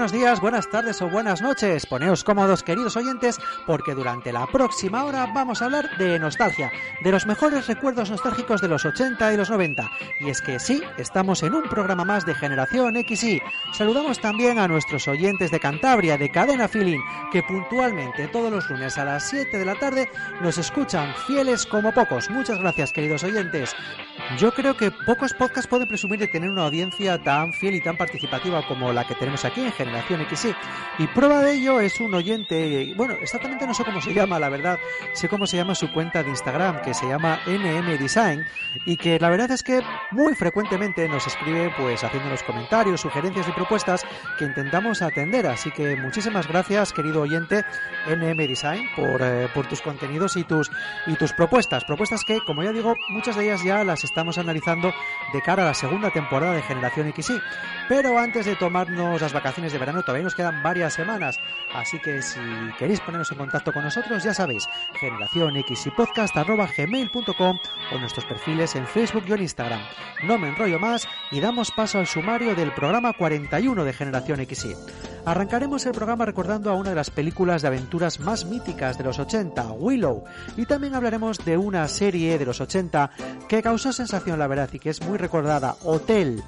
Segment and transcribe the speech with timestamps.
[0.00, 1.84] buenos días, buenas tardes o buenas noches.
[1.84, 6.72] Poneos cómodos, queridos oyentes, porque durante la próxima hora vamos a hablar de nostalgia,
[7.04, 9.90] de los mejores recuerdos nostálgicos de los 80 y los 90.
[10.20, 13.42] Y es que sí, estamos en un programa más de Generación XY.
[13.74, 18.96] Saludamos también a nuestros oyentes de Cantabria, de Cadena Feeling, que puntualmente todos los lunes
[18.96, 20.08] a las 7 de la tarde
[20.40, 22.30] nos escuchan fieles como pocos.
[22.30, 23.76] Muchas gracias, queridos oyentes.
[24.38, 27.98] Yo creo que pocos podcasts pueden presumir de tener una audiencia tan fiel y tan
[27.98, 30.54] participativa como la que tenemos aquí en Generación Generación XY.
[30.98, 34.48] Y prueba de ello es un oyente, bueno, exactamente no sé cómo se llama, la
[34.48, 34.78] verdad,
[35.14, 38.44] sé cómo se llama su cuenta de Instagram, que se llama NM Design,
[38.86, 43.52] y que la verdad es que muy frecuentemente nos escribe pues haciéndonos comentarios, sugerencias y
[43.52, 44.04] propuestas
[44.38, 45.46] que intentamos atender.
[45.46, 47.64] Así que muchísimas gracias, querido oyente
[48.06, 50.70] NM Design, por, eh, por tus contenidos y tus,
[51.06, 51.84] y tus propuestas.
[51.84, 54.92] Propuestas que, como ya digo, muchas de ellas ya las estamos analizando
[55.32, 57.40] de cara a la segunda temporada de Generación XY.
[57.88, 61.38] Pero antes de tomarnos las vacaciones de verano todavía nos quedan varias semanas,
[61.74, 62.38] así que si
[62.78, 64.68] queréis poneros en contacto con nosotros, ya sabéis,
[65.00, 67.58] generación x y podcast gmail.com
[67.92, 69.80] o nuestros perfiles en Facebook y en Instagram.
[70.24, 74.76] No me enrollo más y damos paso al sumario del programa 41 de Generación XY.
[75.24, 79.18] Arrancaremos el programa recordando a una de las películas de aventuras más míticas de los
[79.18, 80.24] 80, Willow,
[80.56, 83.10] y también hablaremos de una serie de los 80
[83.48, 86.42] que causó sensación la verdad y que es muy recordada, Hotel.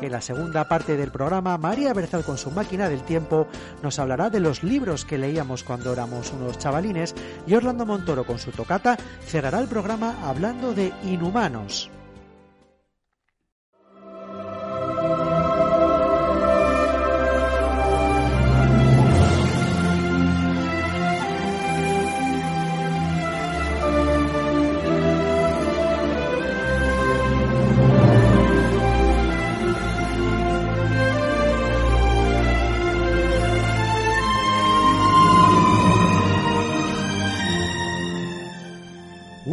[0.00, 3.48] En la segunda parte del programa, María Berzal con su máquina del tiempo
[3.82, 7.14] nos hablará de los libros que leíamos cuando éramos unos chavalines
[7.46, 8.96] y Orlando Montoro con su tocata
[9.26, 11.90] cerrará el programa hablando de inhumanos.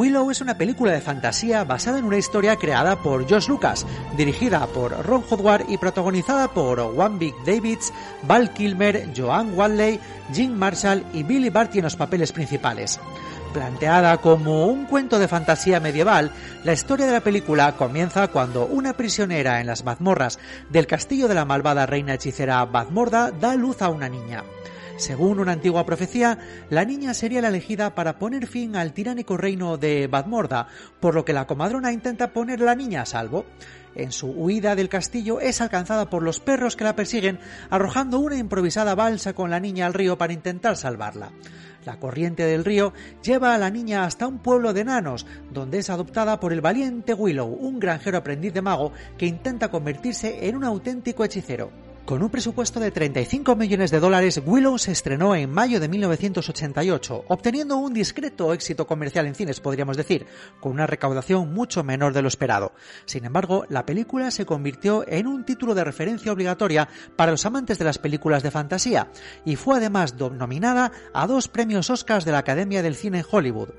[0.04, 3.86] Es una película de fantasía basada en una historia creada por Josh Lucas,
[4.18, 10.00] dirigida por Ron Howard y protagonizada por One Davids, Val Kilmer, Joan Wadley,
[10.34, 13.00] Jim Marshall y Billy Barty en los papeles principales.
[13.54, 16.30] Planteada como un cuento de fantasía medieval,
[16.66, 20.40] la historia de la película comienza cuando una prisionera en las mazmorras
[20.70, 24.44] del castillo de la malvada reina hechicera Bazmorda da luz a una niña.
[24.98, 26.40] Según una antigua profecía,
[26.70, 30.68] la niña sería la elegida para poner fin al tiránico reino de Badmorda,
[31.02, 33.46] por lo que la comadrona intenta poner la niña a salvo.
[33.94, 37.40] En su huida del castillo es alcanzada por los perros que la persiguen,
[37.70, 41.32] arrojando una improvisada balsa con la niña al río para intentar salvarla.
[41.84, 45.90] La corriente del río lleva a la niña hasta un pueblo de enanos, donde es
[45.90, 50.64] adoptada por el valiente Willow, un granjero aprendiz de mago que intenta convertirse en un
[50.64, 51.85] auténtico hechicero.
[52.06, 57.26] Con un presupuesto de 35 millones de dólares, Willow se estrenó en mayo de 1988,
[57.30, 60.28] obteniendo un discreto éxito comercial en cines, podríamos decir,
[60.60, 62.74] con una recaudación mucho menor de lo esperado.
[63.06, 67.80] Sin embargo, la película se convirtió en un título de referencia obligatoria para los amantes
[67.80, 69.10] de las películas de fantasía,
[69.44, 73.70] y fue además nominada a dos premios Oscars de la Academia del Cine en Hollywood.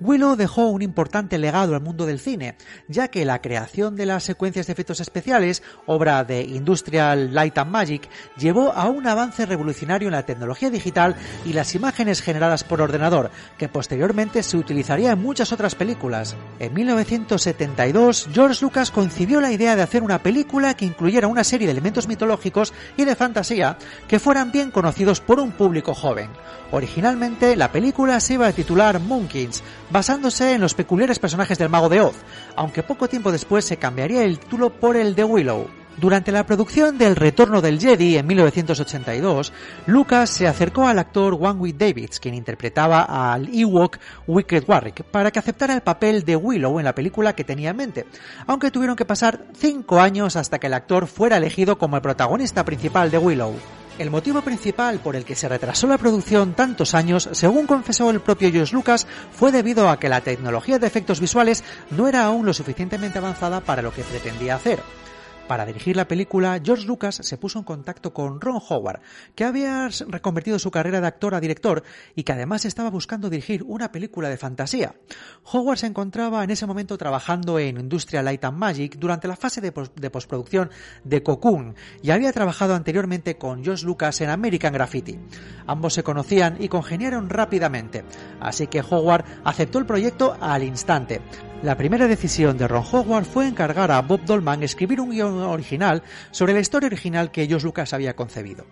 [0.00, 2.56] Willow dejó un importante legado al mundo del cine,
[2.88, 7.70] ya que la creación de las secuencias de efectos especiales, obra de Industrial Light and
[7.70, 8.08] Magic,
[8.38, 13.30] llevó a un avance revolucionario en la tecnología digital y las imágenes generadas por ordenador,
[13.58, 16.34] que posteriormente se utilizaría en muchas otras películas.
[16.58, 21.66] En 1972, George Lucas concibió la idea de hacer una película que incluyera una serie
[21.66, 23.76] de elementos mitológicos y de fantasía
[24.08, 26.30] que fueran bien conocidos por un público joven.
[26.72, 31.88] Originalmente, la película se iba a titular Monkeys, basándose en los peculiares personajes del mago
[31.88, 32.16] de Oz,
[32.56, 35.80] aunque poco tiempo después se cambiaría el título por el de Willow.
[35.96, 39.52] Durante la producción del Retorno del Jedi en 1982,
[39.86, 43.02] Lucas se acercó al actor Warwick Davids, quien interpretaba
[43.34, 47.44] al Ewok Wicked Warwick, para que aceptara el papel de Willow en la película que
[47.44, 48.06] tenía en mente,
[48.46, 52.64] aunque tuvieron que pasar cinco años hasta que el actor fuera elegido como el protagonista
[52.64, 53.54] principal de Willow.
[54.00, 58.22] El motivo principal por el que se retrasó la producción tantos años, según confesó el
[58.22, 62.46] propio George Lucas, fue debido a que la tecnología de efectos visuales no era aún
[62.46, 64.80] lo suficientemente avanzada para lo que pretendía hacer.
[65.50, 69.00] Para dirigir la película, George Lucas se puso en contacto con Ron Howard,
[69.34, 71.82] que había reconvertido su carrera de actor a director
[72.14, 74.94] y que además estaba buscando dirigir una película de fantasía.
[75.52, 79.60] Howard se encontraba en ese momento trabajando en Industrial Light and Magic durante la fase
[79.60, 80.70] de, postproducción
[81.02, 85.18] de Cocoon y había trabajado anteriormente con George Lucas en American Graffiti.
[85.66, 88.04] Ambos se conocían y congeniaron rápidamente,
[88.38, 91.20] así que Howard aceptó el proyecto al instante.
[91.62, 96.02] La primera decisión de Ron Howard fue encargar a Bob Dolman escribir un guion original
[96.30, 98.64] sobre la historia original que George Lucas había concebido.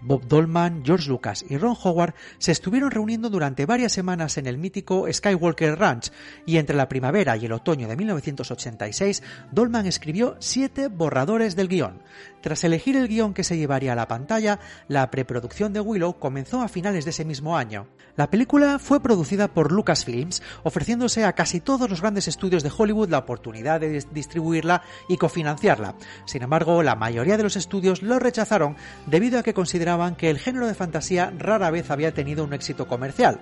[0.00, 4.56] Bob Dolman, George Lucas y Ron Howard se estuvieron reuniendo durante varias semanas en el
[4.56, 6.10] mítico Skywalker Ranch
[6.46, 12.02] y entre la primavera y el otoño de 1986 Dolman escribió siete borradores del guion.
[12.42, 14.58] Tras elegir el guion que se llevaría a la pantalla,
[14.88, 17.86] la preproducción de Willow comenzó a finales de ese mismo año.
[18.16, 23.08] La película fue producida por Lucasfilms, ofreciéndose a casi todos los grandes estudios de Hollywood
[23.10, 25.94] la oportunidad de distribuirla y cofinanciarla.
[26.24, 30.40] Sin embargo, la mayoría de los estudios lo rechazaron debido a que consideraban que el
[30.40, 33.38] género de fantasía rara vez había tenido un éxito comercial.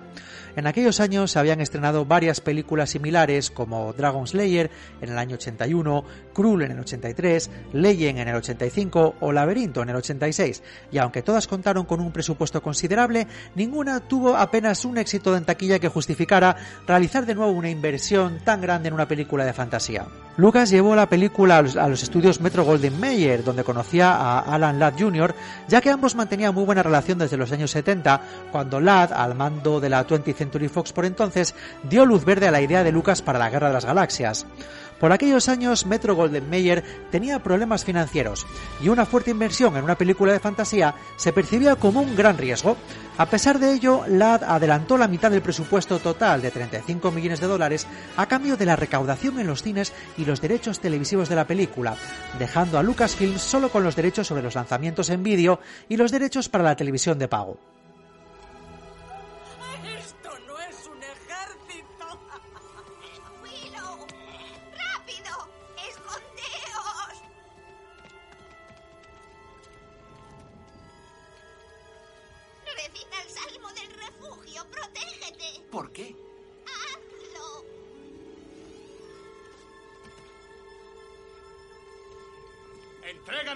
[0.55, 4.69] En aquellos años se habían estrenado varias películas similares como Dragon Slayer
[5.01, 6.03] en el año 81,
[6.33, 11.21] Krull en el 83, Legend en el 85 o Laberinto en el 86, y aunque
[11.21, 16.55] todas contaron con un presupuesto considerable, ninguna tuvo apenas un éxito en taquilla que justificara
[16.85, 20.05] realizar de nuevo una inversión tan grande en una película de fantasía.
[20.41, 24.95] Lucas llevó la película a los, estudios Metro Golden Mayer, donde conocía a Alan Ladd
[24.97, 25.35] Jr.,
[25.67, 28.19] ya que ambos mantenían muy buena relación desde los años 70,
[28.51, 31.53] cuando Ladd, al mando de la 20th Century Fox por entonces,
[31.83, 34.47] dio luz verde a la idea de Lucas para la Guerra de las Galaxias.
[35.01, 38.45] Por aquellos años, Metro Golden Mayer tenía problemas financieros
[38.79, 42.77] y una fuerte inversión en una película de fantasía se percibía como un gran riesgo.
[43.17, 47.47] A pesar de ello, Ladd adelantó la mitad del presupuesto total de 35 millones de
[47.47, 51.47] dólares a cambio de la recaudación en los cines y los derechos televisivos de la
[51.47, 51.95] película,
[52.37, 55.59] dejando a Lucasfilm solo con los derechos sobre los lanzamientos en vídeo
[55.89, 57.57] y los derechos para la televisión de pago.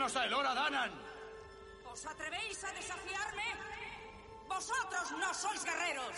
[0.06, 0.92] ¡Entréganos a Elora Danan!
[1.92, 3.42] ¿Os atrevéis a desafiarme?
[4.48, 6.16] ¡Vosotros no sois guerreros!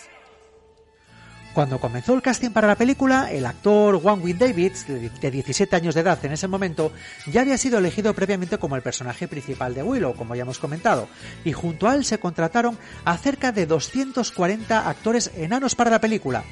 [1.54, 6.01] Cuando comenzó el casting para la película, el actor Warwick Davids, de 17 años de
[6.01, 6.92] edad en ese momento,
[7.28, 11.07] ya había sido elegido previamente como el personaje principal de Willow, como ya hemos comentado,
[11.45, 16.44] y junto a él se contrataron a cerca de 240 actores enanos para la película.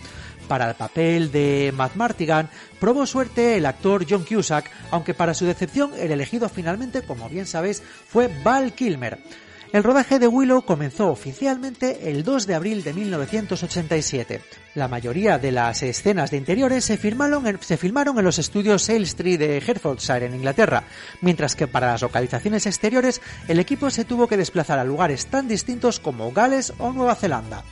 [0.47, 2.49] Para el papel de Matt Martigan
[2.79, 7.47] probó suerte el actor John Cusack, aunque para su decepción el elegido finalmente, como bien
[7.47, 9.19] sabéis, fue Val Kilmer.
[9.75, 14.41] El rodaje de Willow comenzó oficialmente el 2 de abril de 1987.
[14.75, 20.27] La mayoría de las escenas de interiores se filmaron en, los estudios Street de Hertfordshire,
[20.27, 20.83] en Inglaterra,
[21.19, 25.49] mientras que para las localizaciones exteriores el equipo se tuvo que desplazar a lugares tan
[25.49, 27.65] distintos como Gales o Nueva Zelanda.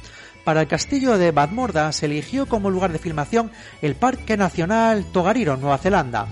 [0.44, 5.56] Para el castillo de Badmorda se eligió como lugar de filmación el Parque Nacional Togariro,
[5.56, 6.28] Nueva Zelanda.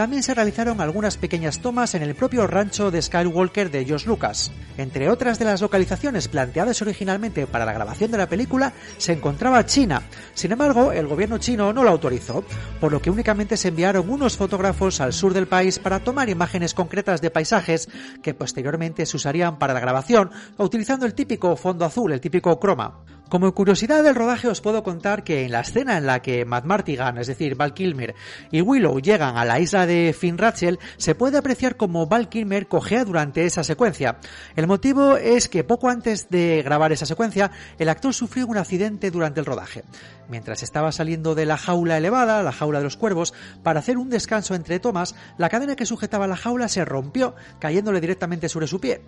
[0.00, 4.50] También se realizaron algunas pequeñas tomas en el propio rancho de Skywalker de George Lucas.
[4.78, 9.66] Entre otras de las localizaciones planteadas originalmente para la grabación de la película se encontraba
[9.66, 10.00] China.
[10.32, 12.42] Sin embargo, el gobierno chino no lo autorizó,
[12.80, 16.72] por lo que únicamente se enviaron unos fotógrafos al sur del país para tomar imágenes
[16.72, 17.90] concretas de paisajes
[18.22, 23.04] que posteriormente se usarían para la grabación, utilizando el típico fondo azul, el típico croma.
[23.30, 26.64] Como curiosidad del rodaje os puedo contar que en la escena en la que Matt
[26.64, 28.16] Martigan, es decir, Val Kilmer
[28.50, 32.66] y Willow llegan a la isla de Finn Rachel, se puede apreciar como Val Kilmer
[32.66, 34.18] cojea durante esa secuencia.
[34.56, 39.12] El motivo es que poco antes de grabar esa secuencia, el actor sufrió un accidente
[39.12, 39.84] durante el rodaje.
[40.28, 43.32] Mientras estaba saliendo de la jaula elevada, la jaula de los cuervos,
[43.62, 48.00] para hacer un descanso entre tomas, la cadena que sujetaba la jaula se rompió, cayéndole
[48.00, 49.02] directamente sobre su pie.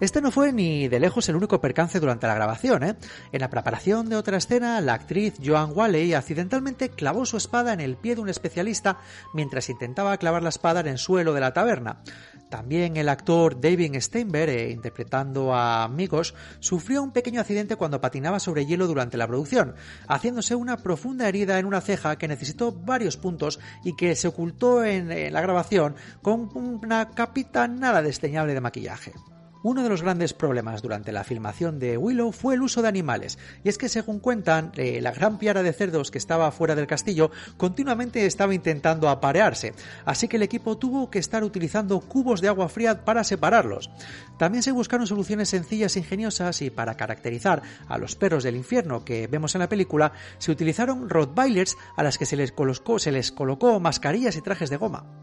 [0.00, 2.82] Este no fue ni de lejos el único percance durante la grabación.
[2.84, 2.96] ¿eh?
[3.32, 7.80] En la preparación de otra escena, la actriz Joan Walley accidentalmente clavó su espada en
[7.80, 8.98] el pie de un especialista
[9.34, 12.00] mientras intentaba clavar la espada en el suelo de la taberna.
[12.48, 18.40] También el actor David Steinberg, eh, interpretando a Migos, sufrió un pequeño accidente cuando patinaba
[18.40, 19.74] sobre hielo durante la producción,
[20.08, 24.82] haciéndose una profunda herida en una ceja que necesitó varios puntos y que se ocultó
[24.82, 29.12] en, en la grabación con una capita nada desdeñable de maquillaje.
[29.62, 33.38] Uno de los grandes problemas durante la filmación de Willow fue el uso de animales,
[33.62, 36.86] y es que según cuentan, eh, la gran piara de cerdos que estaba fuera del
[36.86, 39.74] castillo continuamente estaba intentando aparearse,
[40.06, 43.90] así que el equipo tuvo que estar utilizando cubos de agua fría para separarlos.
[44.38, 49.04] También se buscaron soluciones sencillas e ingeniosas y para caracterizar a los perros del infierno
[49.04, 53.12] que vemos en la película, se utilizaron Rottweilers a las que se les colocó, se
[53.12, 55.19] les colocó mascarillas y trajes de goma.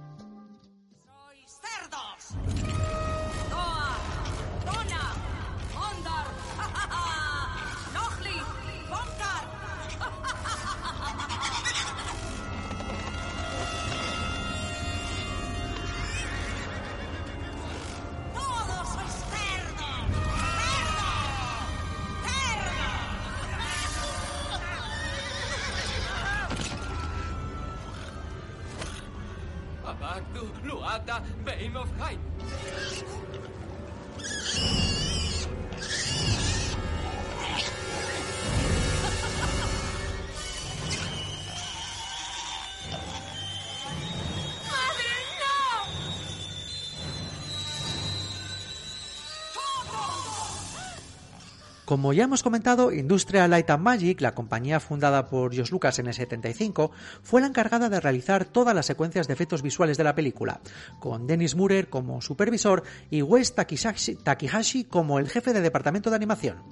[52.07, 56.07] Como ya hemos comentado, Industrial Light and Magic, la compañía fundada por George Lucas en
[56.07, 56.89] el 75,
[57.21, 60.61] fue la encargada de realizar todas las secuencias de efectos visuales de la película,
[61.01, 66.63] con Dennis Murer como supervisor y Wes Takihashi, como el jefe de departamento de animación.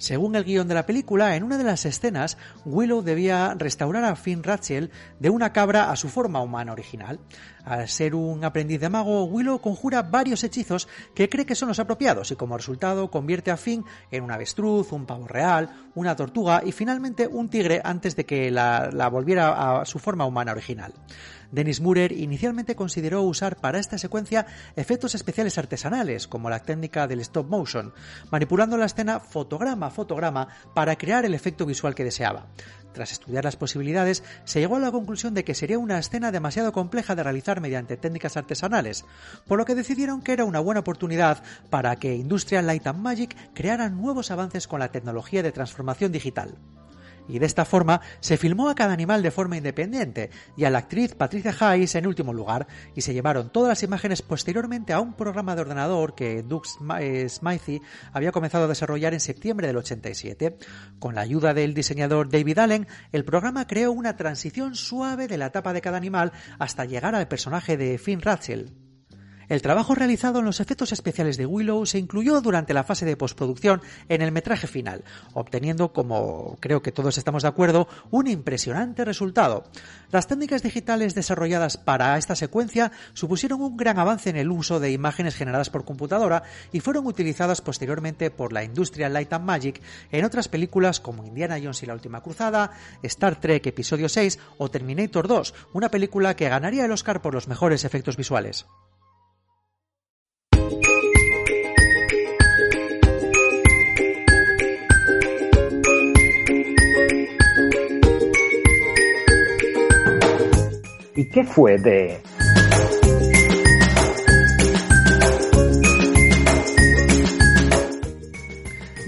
[0.00, 4.16] Según el guion de la película, en una de las escenas, Willow debía restaurar a
[4.16, 7.20] Finn Rachel de una cabra a su forma humana original.
[7.66, 11.80] Al ser un aprendiz de mago, Willow conjura varios hechizos que cree que son los
[11.80, 16.62] apropiados y como resultado convierte a Finn en un avestruz, un pavo real, una tortuga
[16.64, 20.94] y finalmente un tigre antes de que la volviera a su forma humana original.
[21.52, 27.20] Dennis Murer inicialmente consideró usar para esta secuencia efectos especiales artesanales, como la técnica del
[27.20, 27.92] stop motion,
[28.30, 32.46] manipulando la escena fotograma a fotograma para crear el efecto visual que deseaba.
[32.92, 36.72] Tras estudiar las posibilidades, se llegó a la conclusión de que sería una escena demasiado
[36.72, 39.04] compleja de realizar mediante técnicas artesanales,
[39.46, 43.36] por lo que decidieron que era una buena oportunidad para que Industrial Light and Magic
[43.54, 46.58] creara nuevos avances con la tecnología de transformación digital
[47.30, 50.78] y de esta forma se filmó a cada animal de forma independiente y a la
[50.78, 55.14] actriz Patricia Hayes en último lugar y se llevaron todas las imágenes posteriormente a un
[55.14, 57.82] programa de ordenador que Doug Smythe
[58.12, 60.56] había comenzado a desarrollar en septiembre del 87.
[60.98, 65.46] Con la ayuda del diseñador David Allen, el programa creó una transición suave de la
[65.46, 68.89] etapa de cada animal hasta llegar al personaje de Finn Rachel.
[69.50, 73.16] El trabajo realizado en los efectos especiales de Willow se incluyó durante la fase de
[73.16, 75.02] postproducción en el metraje final,
[75.34, 79.64] obteniendo, como creo que todos estamos de acuerdo, un impresionante resultado.
[80.12, 84.92] Las técnicas digitales desarrolladas para esta secuencia supusieron un gran avance en el uso de
[84.92, 90.24] imágenes generadas por computadora y fueron utilizadas posteriormente por la industria Light and Magic en
[90.24, 92.70] otras películas como Indiana Jones y la Última Cruzada,
[93.02, 97.48] Star Trek Episodio 6 o Terminator 2, una película que ganaría el Oscar por los
[97.48, 98.66] mejores efectos visuales.
[111.20, 112.18] ¿Y qué fue de...?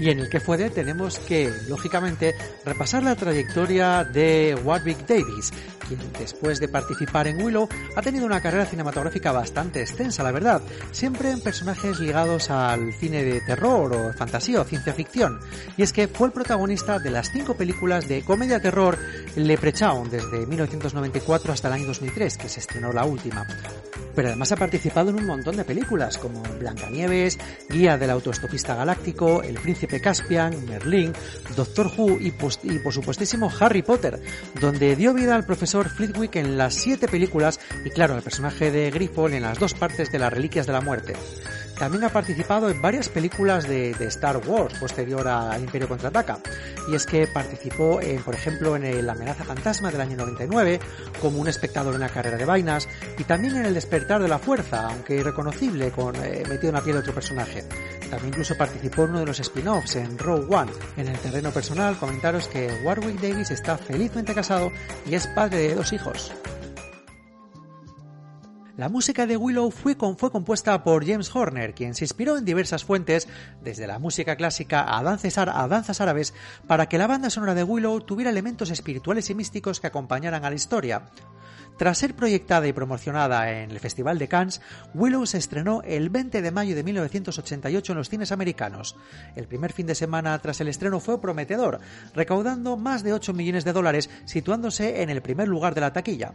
[0.03, 5.53] Y en el que fue de tenemos que, lógicamente, repasar la trayectoria de Warwick Davis,
[5.87, 10.61] quien después de participar en Willow ha tenido una carrera cinematográfica bastante extensa, la verdad,
[10.91, 15.39] siempre en personajes ligados al cine de terror o fantasía o ciencia ficción.
[15.77, 18.97] Y es que fue el protagonista de las cinco películas de comedia terror
[19.37, 23.47] Leprechaun desde 1994 hasta el año 2003, que se estrenó la última.
[24.15, 29.41] Pero además ha participado en un montón de películas como Blancanieves, Guía del autoestopista galáctico,
[29.41, 31.13] El príncipe Caspian, Merlín,
[31.55, 34.21] Doctor Who y, por supuestísimo Harry Potter,
[34.59, 38.91] donde dio vida al profesor Flitwick en las siete películas y claro, al personaje de
[38.91, 41.13] Griffon en las dos partes de las Reliquias de la Muerte.
[41.77, 46.39] También ha participado en varias películas de, de Star Wars posterior a Imperio Contraataca.
[46.87, 50.79] Y es que participó, por ejemplo, en el Amenaza Fantasma del año 99,
[51.21, 52.87] como un espectador en la carrera de vainas,
[53.17, 56.81] y también en El Despertar de la Fuerza, aunque irreconocible, con, eh, metido en la
[56.81, 57.63] piel de otro personaje.
[58.09, 60.71] También incluso participó en uno de los spin-offs en Rogue One.
[60.97, 64.71] En el terreno personal, comentaros que Warwick Davis está felizmente casado
[65.05, 66.31] y es padre de dos hijos.
[68.75, 73.27] La música de Willow fue, compuesta por James Horner, quien se inspiró en diversas fuentes,
[73.63, 76.33] desde la música clásica a danzas, a danzas árabes,
[76.65, 80.49] para que la banda sonora de Willow tuviera elementos espirituales y místicos que acompañaran a
[80.49, 81.03] la historia.
[81.77, 84.59] Tras ser proyectada y promocionada en el Festival de Cannes,
[84.95, 88.95] Willow se estrenó el 20 de mayo de 1988 en los cines americanos.
[89.35, 91.79] El primer fin de semana tras el estreno fue prometedor,
[92.15, 96.33] recaudando más de 8 millones de dólares, situándose en el primer lugar de la taquilla.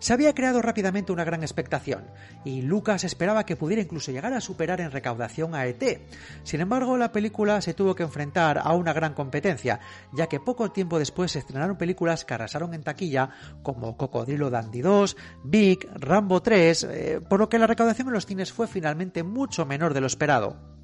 [0.00, 2.06] Se había creado rápidamente una gran expectación,
[2.42, 6.00] y Lucas esperaba que pudiera incluso llegar a superar en recaudación a ET.
[6.42, 9.78] Sin embargo, la película se tuvo que enfrentar a una gran competencia,
[10.12, 13.28] ya que poco tiempo después se estrenaron películas que arrasaron en taquilla,
[13.62, 18.24] como Cocodrilo Dandy 2, Big, Rambo 3, eh, por lo que la recaudación en los
[18.24, 20.79] cines fue finalmente mucho menor de lo esperado.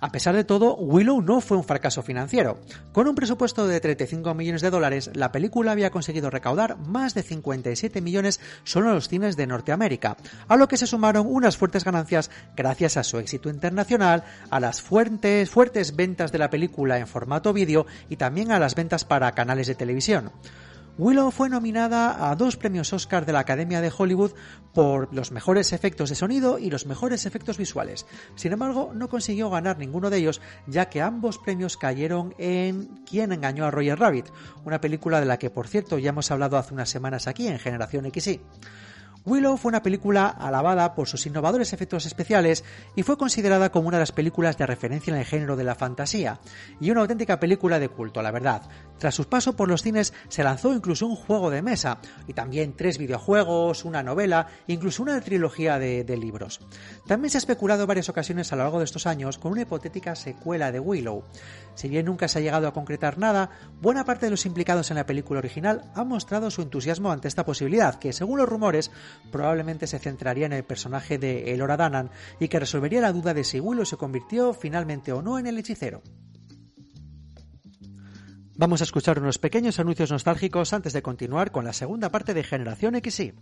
[0.00, 2.58] A pesar de todo, Willow no fue un fracaso financiero.
[2.92, 7.24] Con un presupuesto de 35 millones de dólares, la película había conseguido recaudar más de
[7.24, 11.82] 57 millones solo en los cines de Norteamérica, a lo que se sumaron unas fuertes
[11.82, 17.08] ganancias gracias a su éxito internacional, a las fuertes, fuertes ventas de la película en
[17.08, 20.30] formato vídeo y también a las ventas para canales de televisión.
[20.98, 24.32] Willow fue nominada a dos premios Oscar de la Academia de Hollywood
[24.74, 28.04] por los mejores efectos de sonido y los mejores efectos visuales.
[28.34, 33.30] Sin embargo, no consiguió ganar ninguno de ellos, ya que ambos premios cayeron en Quién
[33.30, 34.26] engañó a Roger Rabbit,
[34.64, 37.60] una película de la que, por cierto, ya hemos hablado hace unas semanas aquí en
[37.60, 38.40] Generación XY.
[39.24, 42.64] Willow fue una película alabada por sus innovadores efectos especiales
[42.96, 45.74] y fue considerada como una de las películas de referencia en el género de la
[45.74, 46.40] fantasía,
[46.80, 48.62] y una auténtica película de culto, la verdad.
[48.98, 52.74] Tras su paso por los cines se lanzó incluso un juego de mesa, y también
[52.74, 56.60] tres videojuegos, una novela, incluso una trilogía de, libros.
[57.06, 60.16] También se ha especulado varias ocasiones a lo largo de estos años con una hipotética
[60.16, 61.22] secuela de Willow.
[61.74, 64.96] Si bien nunca se ha llegado a concretar nada, buena parte de los implicados en
[64.96, 68.90] la película original han mostrado su entusiasmo ante esta posibilidad, que según los rumores
[69.30, 72.10] probablemente se centraría en el personaje de Elora Danan
[72.40, 75.58] y que resolvería la duda de si Willow se convirtió finalmente o no en el
[75.58, 76.02] hechicero.
[78.56, 82.42] Vamos a escuchar unos pequeños anuncios nostálgicos antes de continuar con la segunda parte de
[82.42, 83.34] Generación XY.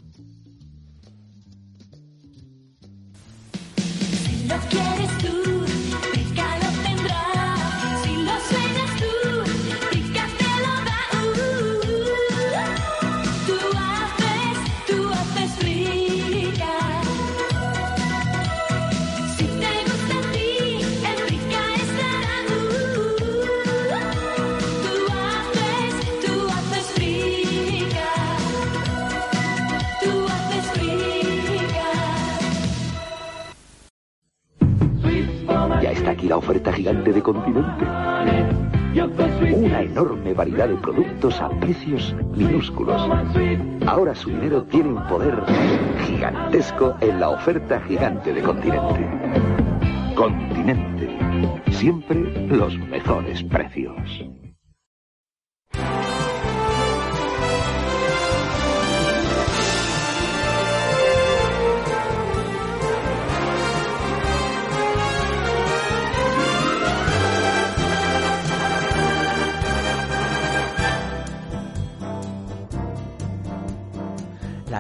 [36.87, 37.85] Gigante de Continente.
[39.57, 43.03] Una enorme variedad de productos a precios minúsculos.
[43.87, 45.35] Ahora su dinero tiene un poder
[46.07, 49.05] gigantesco en la oferta gigante de Continente.
[50.15, 51.19] Continente.
[51.73, 54.25] Siempre los mejores precios.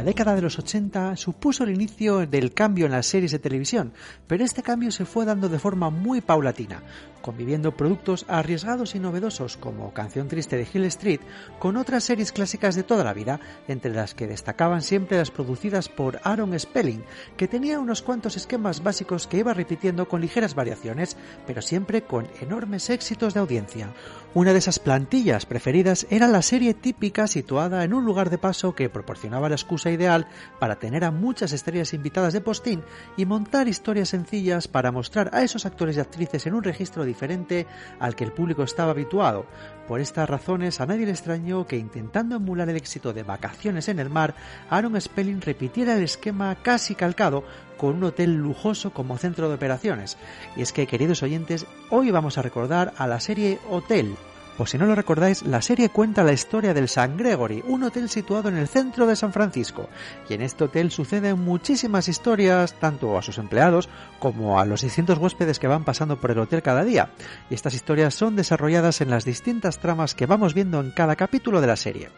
[0.07, 3.92] Década de los 80 supuso el inicio del cambio en las series de televisión,
[4.29, 6.85] pero este cambio se fue dando de forma muy paulatina,
[7.23, 11.19] conviviendo productos arriesgados y novedosos como Canción Triste de Hill Street
[11.59, 15.88] con otras series clásicas de toda la vida, entre las que destacaban siempre las producidas
[15.88, 17.03] por Aaron Spelling,
[17.37, 21.16] que tenía unos cuantos esquemas básicos que iba repitiendo con ligeras variaciones,
[21.49, 23.92] pero siempre con enormes éxitos de audiencia.
[24.37, 28.75] Una de esas plantillas preferidas era la serie típica situada en un lugar de paso
[28.75, 30.27] que proporcionaba la excusa ideal
[30.61, 32.83] para tener a muchas estrellas invitadas de postín
[33.16, 37.66] y montar historias sencillas para mostrar a esos actores y actrices en un registro diferente
[37.99, 39.46] al que el público estaba habituado.
[39.88, 44.01] Por estas razones a nadie le extrañó que intentando emular el éxito de Vacaciones en
[44.01, 44.35] el mar,
[44.68, 47.44] Aaron Spelling repitiera el esquema casi calcado
[47.77, 50.17] con un hotel lujoso como centro de operaciones.
[50.57, 54.17] Y es que, queridos oyentes, hoy vamos a recordar a la serie Hotel,
[54.57, 58.09] por si no lo recordáis, la serie cuenta la historia del San Gregory, un hotel
[58.09, 59.91] situado en el centro de San Francisco.
[60.31, 65.19] Y en este hotel suceden muchísimas historias, tanto a sus empleados como a los distintos
[65.19, 67.11] huéspedes que van pasando por el hotel cada día.
[67.51, 71.61] Y estas historias son desarrolladas en las distintas tramas que vamos viendo en cada capítulo
[71.61, 72.09] de la serie.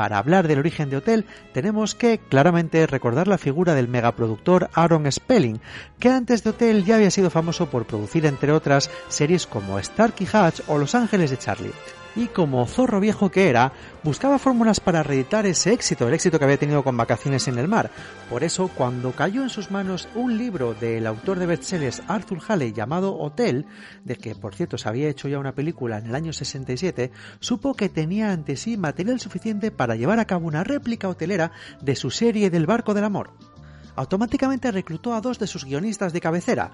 [0.00, 5.12] Para hablar del origen de Hotel, tenemos que claramente recordar la figura del megaproductor Aaron
[5.12, 5.60] Spelling,
[5.98, 10.26] que antes de Hotel ya había sido famoso por producir, entre otras, series como Starkey
[10.32, 11.74] Hatch o Los Ángeles de Charlie
[12.16, 16.44] y como zorro viejo que era, buscaba fórmulas para reeditar ese éxito, el éxito que
[16.44, 17.90] había tenido con Vacaciones en el Mar.
[18.28, 22.72] Por eso, cuando cayó en sus manos un libro del autor de bestsellers Arthur Halley
[22.72, 23.66] llamado Hotel,
[24.04, 27.74] del que por cierto se había hecho ya una película en el año 67, supo
[27.74, 32.10] que tenía ante sí material suficiente para llevar a cabo una réplica hotelera de su
[32.10, 33.49] serie del Barco del Amor
[33.96, 36.72] automáticamente reclutó a dos de sus guionistas de cabecera,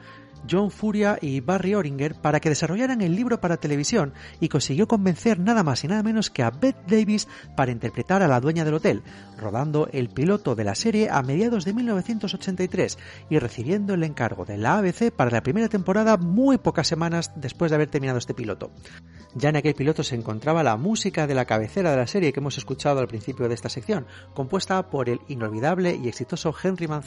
[0.49, 5.39] John Furia y Barry Oringer, para que desarrollaran el libro para televisión y consiguió convencer
[5.39, 8.75] nada más y nada menos que a Bette Davis para interpretar a la dueña del
[8.75, 9.03] hotel,
[9.39, 12.99] rodando el piloto de la serie a mediados de 1983
[13.31, 17.71] y recibiendo el encargo de la ABC para la primera temporada muy pocas semanas después
[17.71, 18.71] de haber terminado este piloto.
[19.35, 22.41] Ya en aquel piloto se encontraba la música de la cabecera de la serie que
[22.41, 27.06] hemos escuchado al principio de esta sección, compuesta por el inolvidable y exitoso Henry Mancini.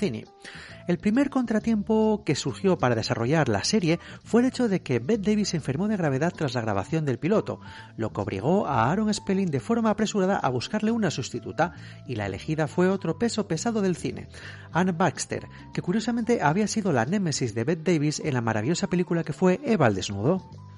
[0.87, 5.29] El primer contratiempo que surgió para desarrollar la serie fue el hecho de que Bette
[5.29, 7.59] Davis se enfermó de gravedad tras la grabación del piloto,
[7.97, 11.73] lo que obligó a Aaron Spelling de forma apresurada a buscarle una sustituta,
[12.07, 14.29] y la elegida fue otro peso pesado del cine,
[14.71, 19.23] Anne Baxter, que curiosamente había sido la némesis de Bette Davis en la maravillosa película
[19.23, 20.68] que fue Eva al desnudo.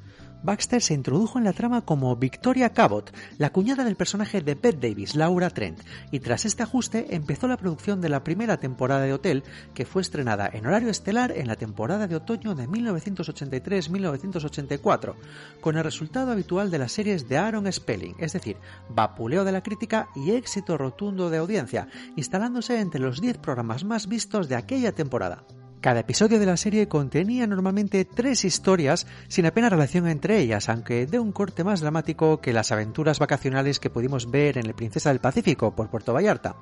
[0.44, 4.90] Baxter se introdujo en la trama como Victoria Cabot, la cuñada del personaje de Bette
[4.90, 5.80] Davis, Laura Trent,
[6.12, 9.44] y tras este ajuste empezó la producción de la primera temporada de Hotel,
[9.76, 15.14] que fue estrenada en horario estelar en la temporada de otoño de 1983-1984,
[15.62, 18.58] con el resultado habitual de las series de Aaron Spelling, es decir,
[18.90, 24.08] vapuleo de la crítica y éxito rotundo de audiencia, instalándose entre los 10 programas más
[24.08, 25.44] vistos de aquella temporada.
[25.82, 31.08] Cada episodio de la serie contenía normalmente tres historias sin apenas relación entre ellas, aunque
[31.08, 35.10] de un corte más dramático que las aventuras vacacionales que pudimos ver en El Princesa
[35.10, 36.56] del Pacífico por Puerto Vallarta.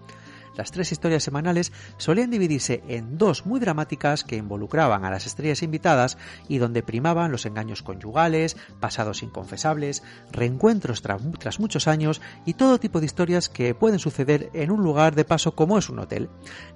[0.55, 5.63] Las tres historias semanales solían dividirse en dos muy dramáticas que involucraban a las estrellas
[5.63, 12.79] invitadas y donde primaban los engaños conyugales, pasados inconfesables, reencuentros tras muchos años y todo
[12.79, 16.29] tipo de historias que pueden suceder en un lugar de paso como es un hotel.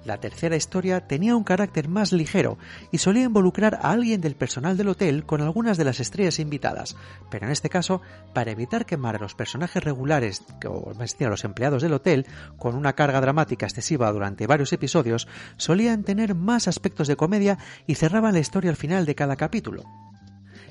[0.04, 2.58] La tercera historia tenía un carácter más ligero
[2.90, 6.96] y solía involucrar a alguien del personal del hotel con algunas de las estrellas invitadas,
[7.30, 11.82] pero en este caso para evitar quemar a los personajes regulares o a los empleados
[11.82, 12.26] del hotel
[12.58, 17.94] con una carga dramática excesiva durante varios episodios, solían tener más aspectos de comedia y
[17.96, 19.84] cerraban la historia al final de cada capítulo.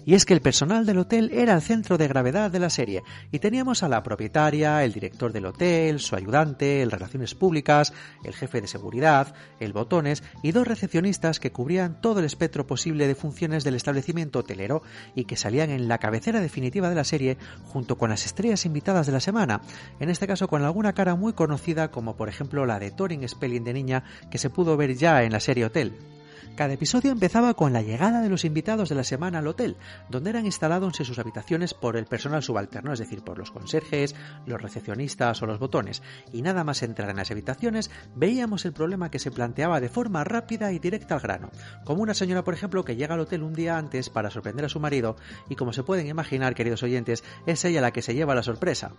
[0.06, 3.04] Y es que el personal del hotel era el centro de gravedad de la serie,
[3.32, 8.34] y teníamos a la propietaria, el director del hotel, su ayudante, el relaciones públicas, el
[8.34, 13.16] jefe de seguridad, el botones y dos recepcionistas que cubrían todo el espectro posible de
[13.16, 14.84] funciones del establecimiento hotelero
[15.16, 19.08] y que salían en la cabecera definitiva de la serie junto con las estrellas invitadas
[19.08, 19.62] de la semana,
[20.00, 23.64] en este caso con alguna cara muy conocida como por ejemplo la de Torin Spelling
[23.64, 26.13] de niña que se pudo ver ya en la serie Hotel.
[26.56, 29.76] Cada episodio empezaba con la llegada de los invitados de la semana al hotel,
[30.10, 34.14] donde eran instalados en sus habitaciones por el personal subalterno, es decir, por los conserjes,
[34.46, 39.10] los recepcionistas o los botones, y nada más entrar en las habitaciones veíamos el problema
[39.10, 41.50] que se planteaba de forma rápida y directa al grano,
[41.86, 44.70] como una señora, por ejemplo, que llega al hotel un día antes para sorprender a
[44.70, 45.16] su marido,
[45.50, 48.92] y como se pueden imaginar, queridos oyentes, es ella la que se lleva la sorpresa.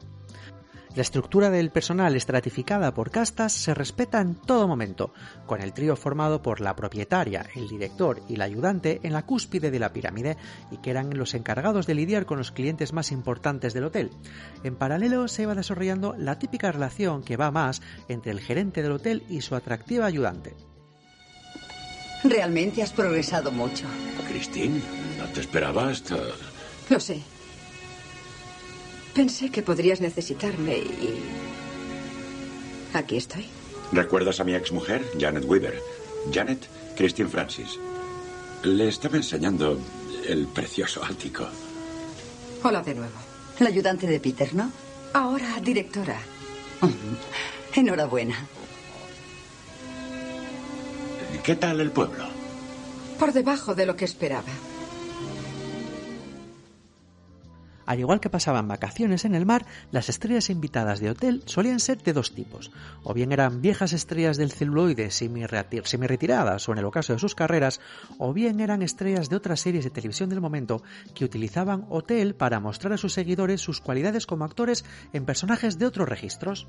[0.94, 5.12] La estructura del personal estratificada por castas se respeta en todo momento,
[5.44, 9.72] con el trío formado por la propietaria, el director y la ayudante en la cúspide
[9.72, 10.36] de la pirámide
[10.70, 14.10] y que eran los encargados de lidiar con los clientes más importantes del hotel.
[14.62, 18.92] En paralelo se iba desarrollando la típica relación que va más entre el gerente del
[18.92, 20.54] hotel y su atractiva ayudante.
[22.22, 23.84] Realmente has progresado mucho.
[24.28, 24.80] Christine,
[25.18, 26.16] no te esperaba hasta...
[26.88, 27.33] Lo sé.
[29.14, 31.22] Pensé que podrías necesitarme y...
[32.92, 33.46] Aquí estoy.
[33.92, 35.80] ¿Recuerdas a mi exmujer, Janet Weaver?
[36.32, 37.78] Janet Christine Francis.
[38.62, 39.78] Le estaba enseñando
[40.26, 41.46] el precioso ático.
[42.62, 43.14] Hola de nuevo.
[43.60, 44.72] La ayudante de Peter, ¿no?
[45.12, 46.18] Ahora directora.
[47.74, 48.46] Enhorabuena.
[51.44, 52.24] ¿Qué tal el pueblo?
[53.18, 54.50] Por debajo de lo que esperaba.
[57.86, 62.02] Al igual que pasaban vacaciones en el mar, las estrellas invitadas de hotel solían ser
[62.02, 62.70] de dos tipos.
[63.02, 67.80] O bien eran viejas estrellas del celuloide semi-retiradas o en el ocaso de sus carreras,
[68.18, 70.82] o bien eran estrellas de otras series de televisión del momento
[71.14, 75.86] que utilizaban hotel para mostrar a sus seguidores sus cualidades como actores en personajes de
[75.86, 76.66] otros registros.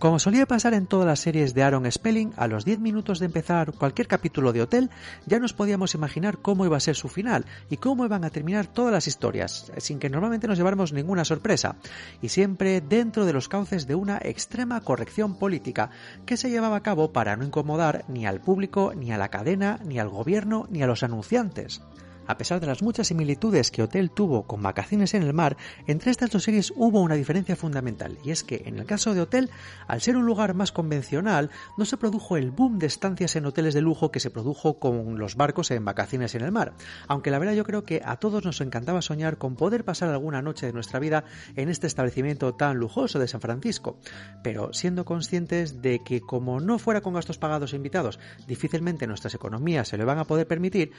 [0.00, 3.26] Como solía pasar en todas las series de Aaron Spelling, a los 10 minutos de
[3.26, 4.90] empezar cualquier capítulo de Hotel
[5.24, 8.66] ya nos podíamos imaginar cómo iba a ser su final y cómo iban a terminar
[8.66, 11.76] todas las historias, sin que normalmente nos lleváramos ninguna sorpresa,
[12.20, 15.90] y siempre dentro de los cauces de una extrema corrección política
[16.26, 19.78] que se llevaba a cabo para no incomodar ni al público, ni a la cadena,
[19.84, 21.82] ni al gobierno, ni a los anunciantes.
[22.26, 26.10] A pesar de las muchas similitudes que Hotel tuvo con Vacaciones en el Mar, entre
[26.10, 29.50] estas dos series hubo una diferencia fundamental, y es que en el caso de Hotel,
[29.86, 33.74] al ser un lugar más convencional, no se produjo el boom de estancias en hoteles
[33.74, 36.72] de lujo que se produjo con los barcos en Vacaciones en el Mar,
[37.08, 40.40] aunque la verdad yo creo que a todos nos encantaba soñar con poder pasar alguna
[40.40, 41.24] noche de nuestra vida
[41.56, 43.98] en este establecimiento tan lujoso de San Francisco,
[44.42, 49.34] pero siendo conscientes de que como no fuera con gastos pagados e invitados, difícilmente nuestras
[49.34, 50.92] economías se lo van a poder permitir,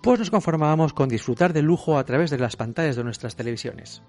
[0.00, 4.02] pues nos conformamos con disfrutar del lujo a través de las pantallas de nuestras televisiones.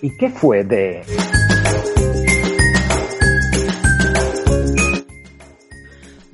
[0.00, 1.02] ¿Y qué fue de...?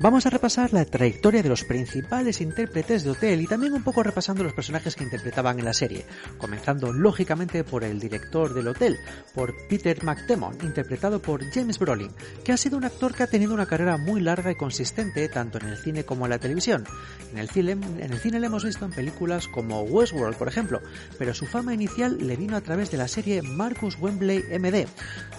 [0.01, 4.01] Vamos a repasar la trayectoria de los principales intérpretes de Hotel y también un poco
[4.01, 6.05] repasando los personajes que interpretaban en la serie,
[6.37, 8.97] comenzando lógicamente por el director del hotel,
[9.35, 12.13] por Peter McDemon, interpretado por James Brolin,
[12.45, 15.57] que ha sido un actor que ha tenido una carrera muy larga y consistente tanto
[15.57, 16.85] en el cine como en la televisión.
[17.33, 20.79] En el cine, en el cine le hemos visto en películas como Westworld, por ejemplo,
[21.17, 24.87] pero su fama inicial le vino a través de la serie Marcus Wembley MD,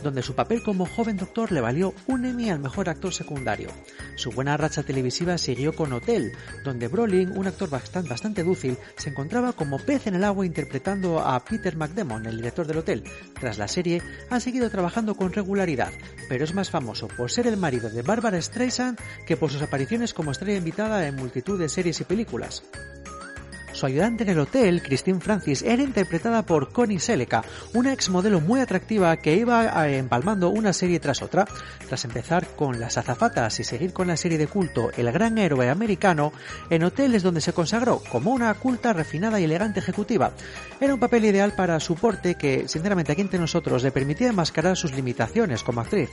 [0.02, 3.70] donde su papel como joven doctor le valió un Emmy al mejor actor secundario.
[4.16, 6.32] Su buena racha televisiva siguió con Hotel,
[6.64, 11.20] donde Brolin, un actor bastante, bastante dúcil, se encontraba como pez en el agua interpretando
[11.20, 13.04] a Peter McDemon, el director del hotel.
[13.38, 15.92] Tras la serie, ha seguido trabajando con regularidad,
[16.28, 20.14] pero es más famoso por ser el marido de Barbara Streisand que por sus apariciones
[20.14, 22.62] como estrella invitada en multitud de series y películas.
[23.80, 28.60] Su ayudante en el hotel, Christine Francis, era interpretada por Connie Seleca, una exmodelo muy
[28.60, 31.46] atractiva que iba eh, empalmando una serie tras otra.
[31.88, 35.70] Tras empezar con Las azafatas y seguir con la serie de culto El gran héroe
[35.70, 36.30] americano,
[36.68, 40.32] en Hotel es donde se consagró como una culta, refinada y elegante ejecutiva.
[40.78, 44.76] Era un papel ideal para su porte que, sinceramente, aquí entre nosotros le permitía enmascarar
[44.76, 46.10] sus limitaciones como actriz.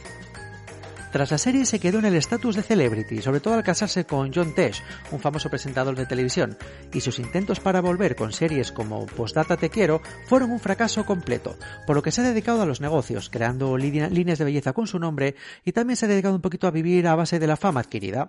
[1.11, 4.31] Tras la serie se quedó en el estatus de celebrity, sobre todo al casarse con
[4.33, 6.57] John Tesh, un famoso presentador de televisión,
[6.93, 11.55] y sus intentos para volver con series como Postdata Te Quiero fueron un fracaso completo,
[11.85, 14.99] por lo que se ha dedicado a los negocios, creando líneas de belleza con su
[14.99, 17.79] nombre y también se ha dedicado un poquito a vivir a base de la fama
[17.79, 18.27] adquirida.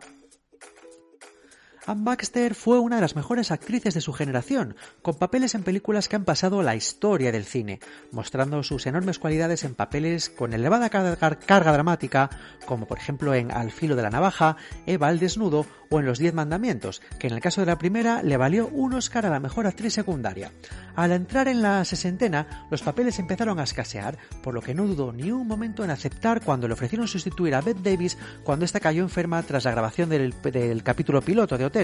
[1.88, 6.06] Anne Baxter fue una de las mejores actrices de su generación, con papeles en películas
[6.06, 7.80] que han pasado la historia del cine,
[8.12, 12.28] mostrando sus enormes cualidades en papeles con elevada carga dramática,
[12.66, 16.18] como por ejemplo en Al filo de la navaja, Eva al desnudo o en Los
[16.18, 19.40] Diez Mandamientos, que en el caso de la primera le valió un Oscar a la
[19.40, 20.52] mejor actriz secundaria.
[20.94, 25.14] Al entrar en la sesentena, los papeles empezaron a escasear, por lo que no dudó
[25.14, 29.02] ni un momento en aceptar cuando le ofrecieron sustituir a Bette Davis cuando esta cayó
[29.02, 31.77] enferma tras la grabación del, del capítulo piloto de Hotel.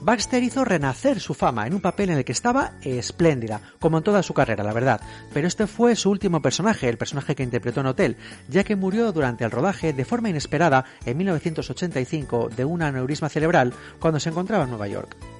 [0.00, 4.04] Baxter hizo renacer su fama en un papel en el que estaba espléndida, como en
[4.04, 5.00] toda su carrera, la verdad.
[5.32, 8.16] Pero este fue su último personaje, el personaje que interpretó en Hotel,
[8.48, 13.74] ya que murió durante el rodaje de forma inesperada en 1985 de un aneurisma cerebral
[13.98, 15.37] cuando se encontraba en Nueva York.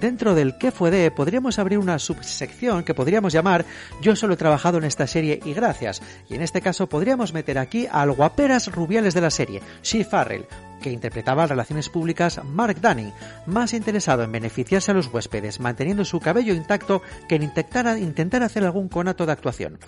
[0.00, 1.10] Dentro del ¿Qué fue de?
[1.10, 3.64] podríamos abrir una subsección que podríamos llamar
[4.00, 6.02] Yo solo he trabajado en esta serie y gracias.
[6.28, 10.46] Y en este caso podríamos meter aquí al guaperas rubiales de la serie, She Farrell,
[10.80, 13.12] que interpretaba relaciones públicas Mark Dunning,
[13.46, 18.64] más interesado en beneficiarse a los huéspedes manteniendo su cabello intacto que en intentar hacer
[18.64, 19.78] algún conato de actuación.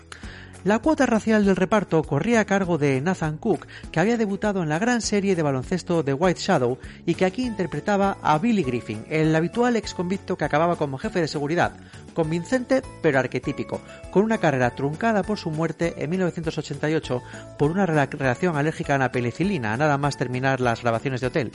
[0.63, 4.69] La cuota racial del reparto corría a cargo de Nathan Cook, que había debutado en
[4.69, 9.07] la gran serie de baloncesto The White Shadow y que aquí interpretaba a Billy Griffin,
[9.09, 11.73] el habitual ex convicto que acababa como jefe de seguridad,
[12.13, 17.23] convincente pero arquetípico, con una carrera truncada por su muerte en 1988
[17.59, 21.53] por una reacción alérgica a la penicilina, nada más terminar las grabaciones de hotel.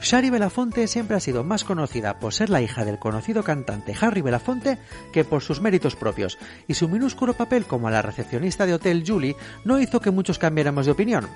[0.00, 4.22] Shari Belafonte siempre ha sido más conocida por ser la hija del conocido cantante Harry
[4.22, 4.78] Belafonte
[5.12, 9.36] que por sus méritos propios, y su minúsculo papel como la recepcionista de hotel Julie
[9.64, 11.28] no hizo que muchos cambiáramos de opinión.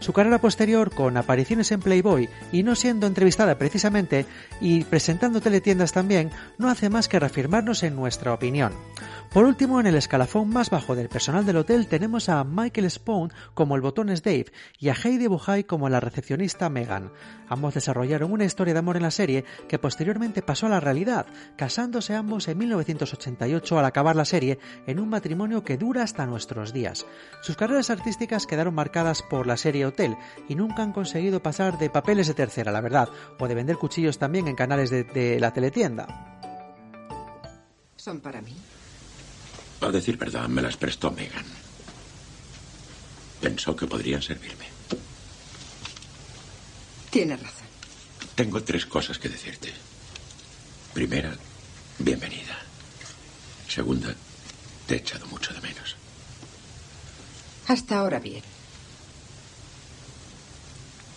[0.00, 4.26] Su carrera posterior, con apariciones en Playboy y no siendo entrevistada precisamente,
[4.60, 8.72] y presentando teletiendas también, no hace más que reafirmarnos en nuestra opinión.
[9.32, 13.30] Por último, en el escalafón más bajo del personal del hotel tenemos a Michael Spohn
[13.52, 14.46] como el botones Dave
[14.78, 17.12] y a Heidi Buhai como la recepcionista Megan,
[17.46, 21.26] ambos desarrollaron una historia de amor en la serie que posteriormente pasó a la realidad,
[21.56, 26.72] casándose ambos en 1988 al acabar la serie en un matrimonio que dura hasta nuestros
[26.72, 27.04] días.
[27.42, 30.16] Sus carreras artísticas quedaron marcadas por la serie Hotel
[30.48, 34.18] y nunca han conseguido pasar de papeles de tercera, la verdad, o de vender cuchillos
[34.18, 36.06] también en canales de, de la teletienda.
[37.96, 38.56] ¿Son para mí?
[39.80, 41.44] A decir verdad, me las prestó Megan.
[43.40, 44.66] Pensó que podrían servirme.
[47.10, 47.66] Tiene razón.
[48.34, 49.72] Tengo tres cosas que decirte.
[50.92, 51.36] Primera,
[51.98, 52.58] bienvenida.
[53.68, 54.14] Segunda,
[54.86, 55.96] te he echado mucho de menos.
[57.68, 58.42] Hasta ahora bien.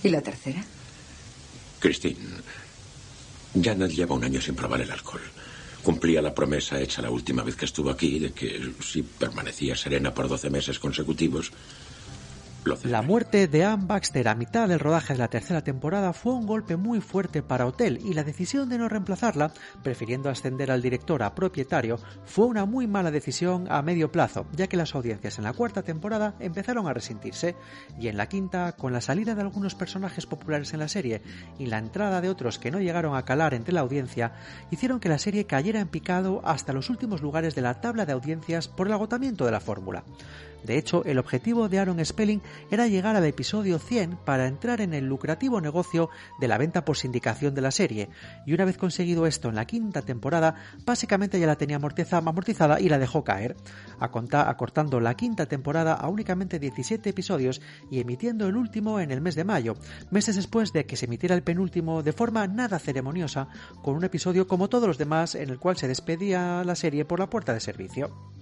[0.03, 0.63] ¿Y la tercera?
[1.79, 2.19] Christine,
[3.59, 5.21] Janet lleva un año sin probar el alcohol.
[5.83, 10.13] Cumplía la promesa hecha la última vez que estuvo aquí de que si permanecía serena
[10.13, 11.51] por 12 meses consecutivos,
[12.83, 16.45] La muerte de Anne Baxter a mitad del rodaje de la tercera temporada fue un
[16.45, 21.23] golpe muy fuerte para Hotel y la decisión de no reemplazarla, prefiriendo ascender al director
[21.23, 25.45] a propietario, fue una muy mala decisión a medio plazo, ya que las audiencias en
[25.45, 27.55] la cuarta temporada empezaron a resentirse,
[27.99, 31.23] y en la quinta, con la salida de algunos personajes populares en la serie
[31.57, 34.33] y la entrada de otros que no llegaron a calar entre la audiencia,
[34.69, 38.13] hicieron que la serie cayera en picado hasta los últimos lugares de la tabla de
[38.13, 40.03] audiencias por el agotamiento de la fórmula.
[40.63, 44.93] De hecho, el objetivo de Aaron Spelling era llegar al episodio 100 para entrar en
[44.93, 48.09] el lucrativo negocio de la venta por sindicación de la serie,
[48.45, 52.79] y una vez conseguido esto en la quinta temporada, básicamente ya la tenía amortiza- amortizada
[52.79, 53.55] y la dejó caer,
[53.99, 59.35] acortando la quinta temporada a únicamente 17 episodios y emitiendo el último en el mes
[59.35, 59.75] de mayo,
[60.09, 63.47] meses después de que se emitiera el penúltimo de forma nada ceremoniosa,
[63.81, 67.19] con un episodio como todos los demás en el cual se despedía la serie por
[67.19, 68.40] la puerta de servicio.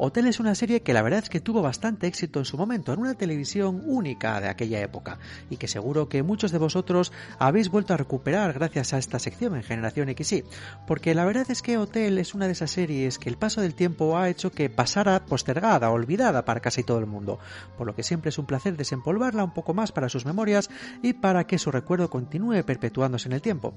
[0.00, 2.92] Hotel es una serie que la verdad es que tuvo bastante éxito en su momento,
[2.92, 5.18] en una televisión única de aquella época,
[5.50, 9.56] y que seguro que muchos de vosotros habéis vuelto a recuperar gracias a esta sección
[9.56, 10.44] en Generación XY,
[10.86, 13.74] porque la verdad es que Hotel es una de esas series que el paso del
[13.74, 17.40] tiempo ha hecho que pasara postergada, olvidada para casi todo el mundo,
[17.76, 20.70] por lo que siempre es un placer desempolvarla un poco más para sus memorias
[21.02, 23.74] y para que su recuerdo continúe perpetuándose en el tiempo.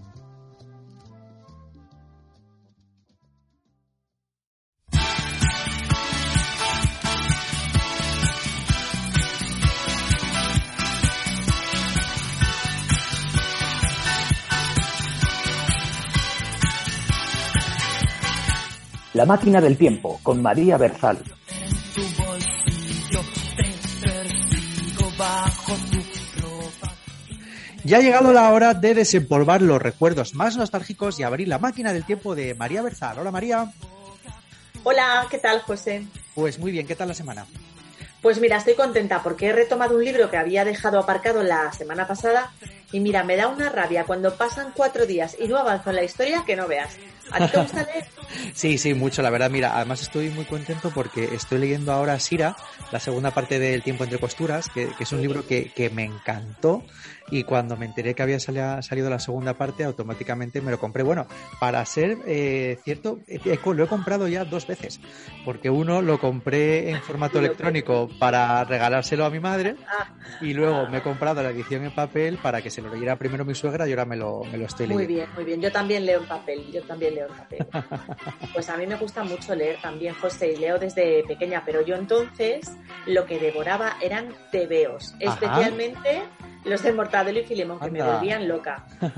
[19.13, 21.21] La máquina del tiempo con María Berzal.
[27.83, 31.91] Ya ha llegado la hora de desempolvar los recuerdos más nostálgicos y abrir la máquina
[31.91, 33.19] del tiempo de María Berzal.
[33.19, 33.73] Hola María.
[34.83, 36.05] Hola, ¿qué tal, José?
[36.33, 37.45] Pues muy bien, ¿qué tal la semana?
[38.21, 42.07] Pues mira, estoy contenta porque he retomado un libro que había dejado aparcado la semana
[42.07, 42.51] pasada
[42.91, 46.03] y mira, me da una rabia cuando pasan cuatro días y no avanzo en la
[46.03, 46.97] historia que no veas.
[47.31, 48.05] ¿A ti te gusta leer?
[48.53, 49.49] Sí, sí, mucho, la verdad.
[49.49, 52.55] Mira, además estoy muy contento porque estoy leyendo ahora Sira,
[52.91, 56.05] la segunda parte del Tiempo entre Costuras, que, que es un libro que, que me
[56.05, 56.81] encantó
[57.31, 61.01] y cuando me enteré que había sali- salido la segunda parte, automáticamente me lo compré.
[61.03, 61.25] Bueno,
[61.59, 64.99] para ser eh, cierto, he- he- lo he comprado ya dos veces,
[65.45, 70.07] porque uno lo compré en formato electrónico para regalárselo a mi madre Ah,
[70.41, 73.45] y luego me he comprado la edición en papel para que se lo leyera primero
[73.45, 75.13] mi suegra y ahora me lo, me lo estoy muy leyendo.
[75.25, 75.61] bien, muy bien.
[75.61, 77.67] Yo también leo en papel, yo también leo en papel.
[78.53, 81.95] Pues a mí me gusta mucho leer también, José, y leo desde pequeña, pero yo
[81.95, 82.69] entonces
[83.07, 85.15] lo que devoraba eran tebeos,
[85.45, 85.61] Ajá.
[86.63, 88.85] Los de Mortadelo y Filemón, que me volvían loca.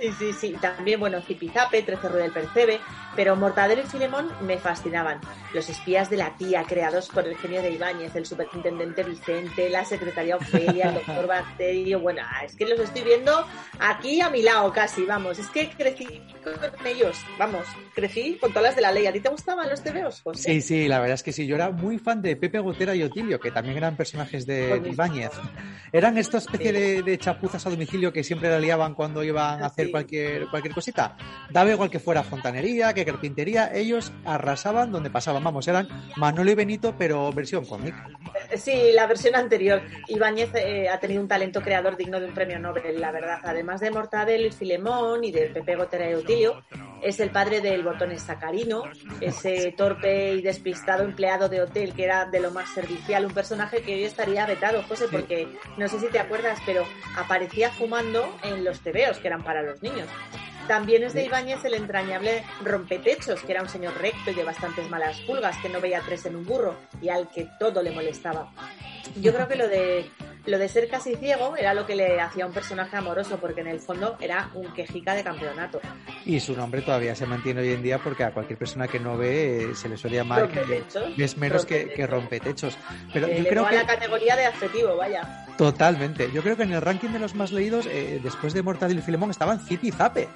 [0.00, 0.56] Sí, sí, sí.
[0.60, 2.78] También, bueno, Zipizape, Trece del Percebe,
[3.16, 5.20] pero Mortadelo y Filemón me fascinaban.
[5.52, 9.84] Los espías de la tía, creados por el genio de Ibáñez, el superintendente Vicente, la
[9.84, 11.98] secretaria Ofelia, el doctor Bacterio.
[11.98, 13.44] Bueno, ah, es que los estoy viendo
[13.80, 15.40] aquí a mi lado casi, vamos.
[15.40, 17.66] Es que crecí con ellos, vamos.
[17.92, 19.06] Crecí con todas las de la ley.
[19.06, 20.42] ¿A ti te gustaban los tebeos, José?
[20.42, 21.44] Sí, sí, la verdad es que sí.
[21.46, 24.90] Yo era muy fan de Pepe Gotera y Otilio, que también eran personajes de de
[24.90, 25.30] Ibáñez.
[25.92, 29.66] Eran esta especie de, de chapuzas a domicilio que siempre la liaban cuando iban a
[29.66, 29.92] hacer Sí.
[29.92, 31.16] cualquier, cualquier cosita.
[31.50, 35.42] Daba igual que fuera fontanería, que carpintería, ellos arrasaban donde pasaban.
[35.44, 37.94] Vamos, eran Manolo y Benito, pero versión cómic.
[38.56, 39.82] Sí, la versión anterior.
[40.08, 43.38] Ibáñez eh, ha tenido un talento creador digno de un premio Nobel, la verdad.
[43.44, 46.62] Además de Mortadelo y Filemón y de Pepe Gotera y Eutilio,
[47.02, 48.82] es el padre del botón sacarino,
[49.20, 53.82] ese torpe y despistado empleado de hotel que era de lo más servicial, un personaje
[53.82, 55.46] que hoy estaría vetado, José, porque
[55.76, 56.77] no sé si te acuerdas, pero
[57.16, 60.08] aparecía fumando en los tebeos, que eran para los niños.
[60.68, 64.88] También es de Ibáñez el entrañable rompetechos, que era un señor recto y de bastantes
[64.90, 68.52] malas pulgas, que no veía tres en un burro y al que todo le molestaba.
[69.16, 70.10] Yo creo que lo de
[70.48, 73.68] lo de ser casi ciego era lo que le hacía un personaje amoroso, porque en
[73.68, 75.80] el fondo era un quejica de campeonato.
[76.24, 79.16] Y su nombre todavía se mantiene hoy en día porque a cualquier persona que no
[79.16, 81.96] ve eh, se le suele llamar que es menos que, Rompetechos.
[81.96, 82.78] que rompetechos.
[83.12, 85.46] Pero Eh, yo le creo a que la categoría de adjetivo, vaya.
[85.56, 86.30] totalmente.
[86.32, 89.02] Yo creo que en el ranking de los más leídos, eh, después de Mortadelo y
[89.02, 90.28] Filemón, estaban Zip y Zape.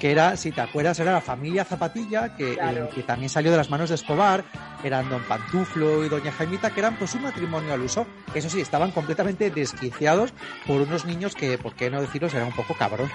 [0.00, 2.84] Que era, si te acuerdas, era la familia Zapatilla, que, Claro.
[2.84, 4.44] eh, que también salió de las manos de Escobar,
[4.84, 8.06] eran Don Pantuflo y Doña Jaimita, que eran pues un matrimonio al uso.
[8.32, 10.32] Eso sí, estaban completamente desquiciados
[10.66, 13.10] por unos niños que, por qué no deciros, eran un poco cabrones.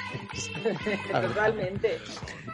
[1.12, 2.00] Totalmente.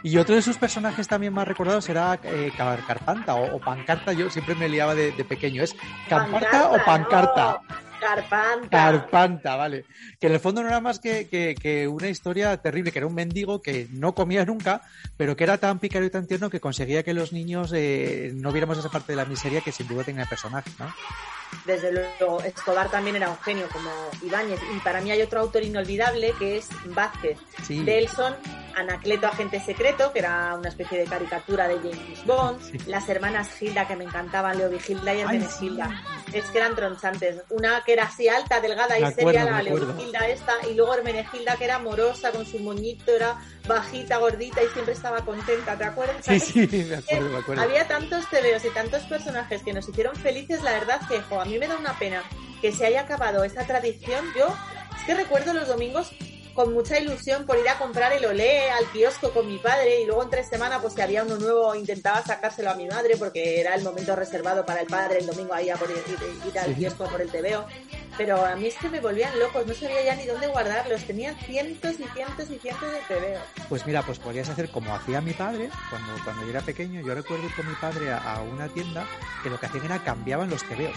[0.02, 4.12] Y otro de sus personajes también más recordados era eh, Car- Carpanta o, o Pancarta.
[4.12, 5.62] Yo siempre me liaba de, de pequeño.
[5.62, 5.74] ¿Es
[6.08, 7.60] Camparta o Pancarta?
[7.68, 7.89] no.
[8.00, 8.68] Carpanta.
[8.70, 9.84] Carpanta, vale.
[10.18, 13.14] Que en el fondo no era más que, que- una historia terrible, que era un
[13.14, 14.82] mendigo que no comía nunca,
[15.16, 18.52] pero que era tan pícaro y tan tierno que conseguía que los niños eh, no
[18.52, 20.92] viéramos esa parte de la miseria que sin duda tenía el personaje, ¿no?
[21.64, 23.90] Desde luego, Escobar también era un genio como
[24.22, 24.60] Ibáñez.
[24.74, 27.38] Y para mí hay otro autor inolvidable que es Vázquez.
[27.62, 27.82] Sí.
[27.84, 28.34] Delson,
[28.76, 32.86] Anacleto Agente Secreto, que era una especie de caricatura de James Bond.
[32.86, 36.02] Las hermanas Gilda, que me encantaban, Leo Vigilda y Hermenegilda.
[36.32, 37.42] Es que eran tronchantes.
[37.50, 39.94] Una que era así alta, delgada y acuerdo, seria, la Leo acuerdo.
[39.94, 40.54] Vigilda esta.
[40.70, 45.24] Y luego Hermenegilda, que era amorosa con su moñito, era bajita, gordita y siempre estaba
[45.24, 46.24] contenta, ¿te acuerdas?
[46.24, 47.62] Sí, sí, me acuerdo, me acuerdo.
[47.62, 51.44] Había tantos tebeos y tantos personajes que nos hicieron felices, la verdad que jo, a
[51.44, 52.22] mí me da una pena
[52.60, 54.24] que se haya acabado esta tradición.
[54.36, 54.46] Yo
[54.98, 56.10] es que recuerdo los domingos
[56.54, 60.04] con mucha ilusión por ir a comprar el olé al kiosco con mi padre y
[60.04, 63.60] luego en tres semanas pues si había uno nuevo intentaba sacárselo a mi madre porque
[63.60, 66.58] era el momento reservado para el padre el domingo ahí a por ir, ir- ir
[66.58, 66.74] al Sí.
[66.74, 67.64] kiosco por el tebeo.
[68.18, 71.34] Pero a mí es que me volvían locos, no sabía ya ni dónde guardarlos, tenía
[71.34, 73.42] cientos y cientos y cientos de tebeos.
[73.68, 77.00] Pues mira, pues podrías hacer como hacía mi padre cuando, cuando yo era pequeño.
[77.00, 79.06] Yo recuerdo ir con mi padre a, a una tienda
[79.44, 80.96] que lo que hacían era cambiaban los tebeos.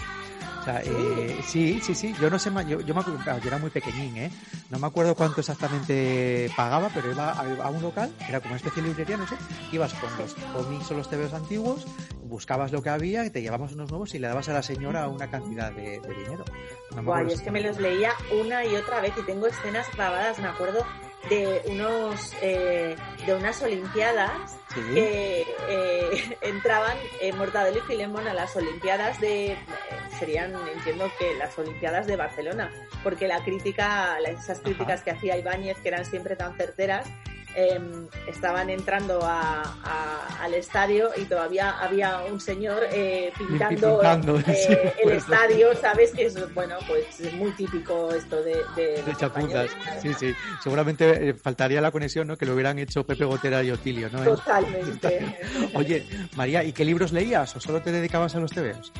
[0.64, 2.14] O sea, eh, sí, sí, sí.
[2.18, 4.30] Yo no sé, yo, yo me acuerdo, yo era muy pequeñín, ¿eh?
[4.70, 8.56] No me acuerdo cuánto exactamente pagaba, pero iba a, a un local, era como una
[8.56, 9.36] especie de librería, no sé.
[9.72, 11.84] Ibas con los cómics o los tebeos antiguos,
[12.22, 15.06] buscabas lo que había y te llevabas unos nuevos y le dabas a la señora
[15.06, 16.46] una cantidad de, de dinero.
[16.92, 19.86] No me Guay, es que me los leía una y otra vez y tengo escenas
[19.94, 20.82] grabadas, me acuerdo
[21.28, 22.96] de unos eh,
[23.26, 24.80] de unas olimpiadas Sí.
[24.92, 29.58] que eh, entraban en Mortadelo y Filemón a las olimpiadas de eh,
[30.18, 32.72] serían entiendo que las olimpiadas de Barcelona
[33.04, 37.06] porque la crítica esas críticas que hacía Ibáñez que eran siempre tan certeras
[37.56, 44.38] em, estaban entrando a- a- al estadio y todavía había un señor eh, pintando, Pintando,
[44.40, 44.44] eh,
[44.96, 46.12] sí, el estadio, ¿sabes?
[46.12, 48.56] Que es, bueno, pues es muy típico esto de...
[48.76, 49.70] De, chapuzas.
[50.02, 50.34] Sí, sí.
[50.62, 52.36] Seguramente eh, faltaría la conexión, ¿no?
[52.36, 54.22] Que lo hubieran hecho Pepe Gotera y Otilio, ¿no?
[54.24, 55.36] Totalmente.
[55.74, 58.92] Oye, María, ¿y qué libros leías o solo te dedicabas a los tebeos?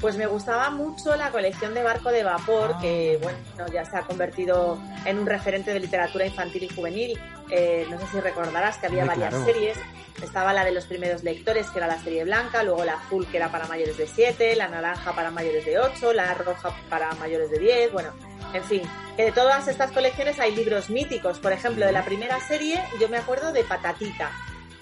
[0.00, 2.78] Pues me gustaba mucho la colección de Barco de Vapor, Ah.
[2.80, 3.38] que bueno,
[3.72, 7.18] ya se ha convertido en un referente de literatura infantil y juvenil.
[7.50, 9.44] Eh, no sé si recordarás que había varias claro.
[9.46, 9.78] series.
[10.22, 13.36] Estaba la de los primeros lectores, que era la serie blanca, luego la azul, que
[13.38, 17.50] era para mayores de 7, la naranja para mayores de 8, la roja para mayores
[17.50, 18.10] de 10, bueno,
[18.52, 18.82] en fin.
[19.16, 21.38] Que de todas estas colecciones hay libros míticos.
[21.38, 24.30] Por ejemplo, de la primera serie, yo me acuerdo de Patatita,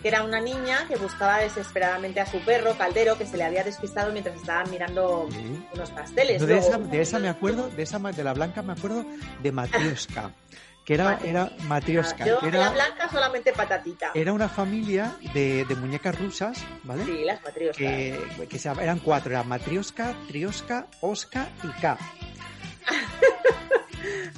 [0.02, 3.62] que era una niña que buscaba desesperadamente a su perro, Caldero, que se le había
[3.62, 5.28] despistado mientras estaban mirando
[5.72, 6.40] unos pasteles.
[6.40, 9.04] No, de, Luego- esa, de esa me acuerdo, de esa de la blanca me acuerdo
[9.40, 10.32] de Matrioska,
[10.84, 14.10] que era, era Matrioska, Yo de la era, blanca solamente patatita.
[14.14, 17.04] era una familia de, de muñecas rusas, ¿vale?
[17.04, 17.76] Sí, las matrioscas.
[17.78, 21.96] Que, que se eran cuatro, era Matrioska, Trioska, Oska y K.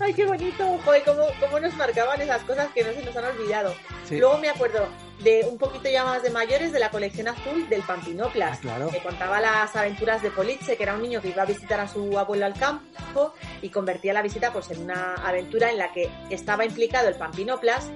[0.00, 0.78] Ay, qué bonito.
[0.84, 3.74] Joder, cómo, cómo nos marcaban esas cosas que no se nos han olvidado.
[4.06, 4.18] Sí.
[4.18, 4.86] Luego me acuerdo
[5.22, 8.88] de un poquito ya más de mayores de la colección azul del Pampinoplas, Ah, claro.
[8.90, 11.88] que contaba las aventuras de Politze, que era un niño que iba a visitar a
[11.88, 16.10] su abuelo al campo y convertía la visita pues en una aventura en la que
[16.30, 17.86] estaba implicado el Pampinoplas,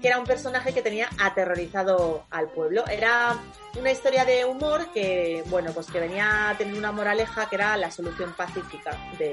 [0.00, 2.84] que era un personaje que tenía aterrorizado al pueblo.
[2.86, 3.36] Era
[3.78, 7.76] una historia de humor que, bueno, pues que venía a tener una moraleja que era
[7.78, 9.32] la solución pacífica de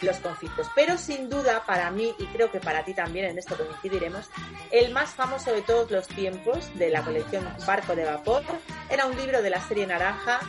[0.00, 0.68] los conflictos.
[0.74, 4.28] Pero sin duda, para mí, y creo que para ti también, en esto coincidiremos,
[4.70, 8.42] el más famoso de todos los tiempos de la colección Barco de Vapor
[8.90, 10.40] era un libro de la serie Naranja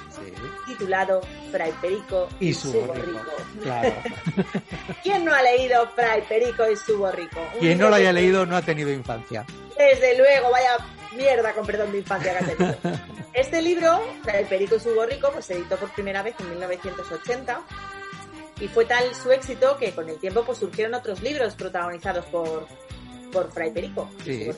[0.66, 1.22] titulado
[1.52, 3.32] Fray Perico Y su borrico.
[3.62, 3.94] Claro.
[5.04, 7.40] ¿Quién no ha leído Fray Perico y su borrico?
[7.60, 9.46] Quien no lo haya leído no ha tenido infancia.
[9.78, 10.78] Desde luego, vaya
[11.16, 12.78] mierda con perdón de infancia que ha tenido.
[13.34, 17.62] Este libro, Fray Perico y su borrico, pues se editó por primera vez en 1980
[18.60, 22.68] y fue tal su éxito que con el tiempo pues surgieron otros libros protagonizados por,
[23.32, 24.50] por Fray Perico Sí.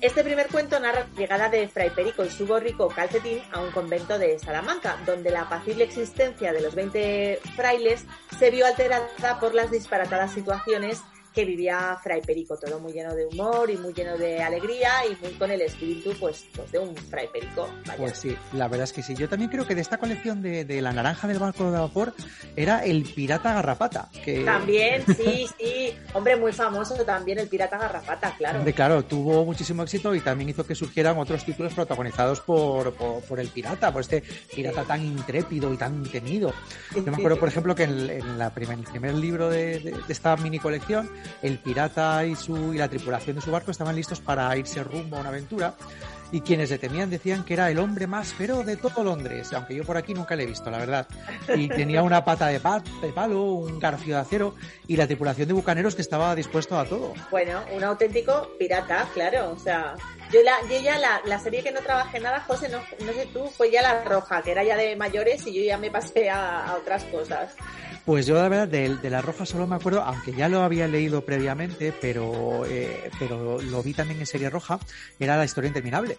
[0.00, 3.70] Este primer cuento narra la llegada de Fray Perico y su borrico Calcetín a un
[3.70, 8.04] convento de Salamanca, donde la apacible existencia de los 20 frailes
[8.38, 11.00] se vio alterada por las disparatadas situaciones
[11.34, 15.16] que vivía Fray Perico, todo muy lleno de humor y muy lleno de alegría y
[15.22, 17.68] muy con el espíritu pues, pues de un Fray Perico.
[17.86, 17.96] vaya.
[17.96, 19.14] Pues sí, la verdad es que sí.
[19.14, 22.14] Yo también creo que de esta colección de, de la naranja del barco de vapor
[22.56, 24.08] era el pirata garrapata.
[24.24, 25.94] Que, También, sí, sí.
[26.12, 28.62] Hombre, muy famoso también el pirata garrapata, claro.
[28.62, 33.22] De claro, tuvo muchísimo éxito y también hizo que surgieran otros títulos protagonizados por, por,
[33.22, 34.22] por el pirata, por este
[34.54, 36.52] pirata tan intrépido y tan temido.
[36.94, 39.90] Yo me acuerdo, por ejemplo, que en, en la primer, el primer libro de, de-
[40.04, 41.10] de esta mini colección,
[41.42, 45.16] el pirata y, su, y la tripulación de su barco estaban listos para irse rumbo
[45.16, 45.74] a una aventura.
[46.32, 49.76] Y quienes le temían decían que era el hombre más feroz de todo Londres, aunque
[49.76, 51.06] yo por aquí nunca le he visto, la verdad.
[51.54, 54.56] Y tenía una pata de, pa- de palo, un garfio de acero
[54.88, 57.12] y la tripulación de bucaneros que estaba dispuesto a todo.
[57.30, 59.50] Bueno, un auténtico pirata, claro.
[59.52, 59.94] O sea,
[60.32, 60.40] yo,
[60.82, 62.80] ya la, la serie que no trabajé nada, José, no,
[63.12, 65.90] sé tú, fue ya la roja, que era ya de mayores y yo ya me
[65.92, 67.54] pasé a otras cosas.
[68.04, 70.86] Pues yo la verdad de, de la roja solo me acuerdo, aunque ya lo había
[70.86, 74.78] leído previamente, pero, eh, pero lo vi también en serie roja,
[75.18, 76.18] era la historia interminable.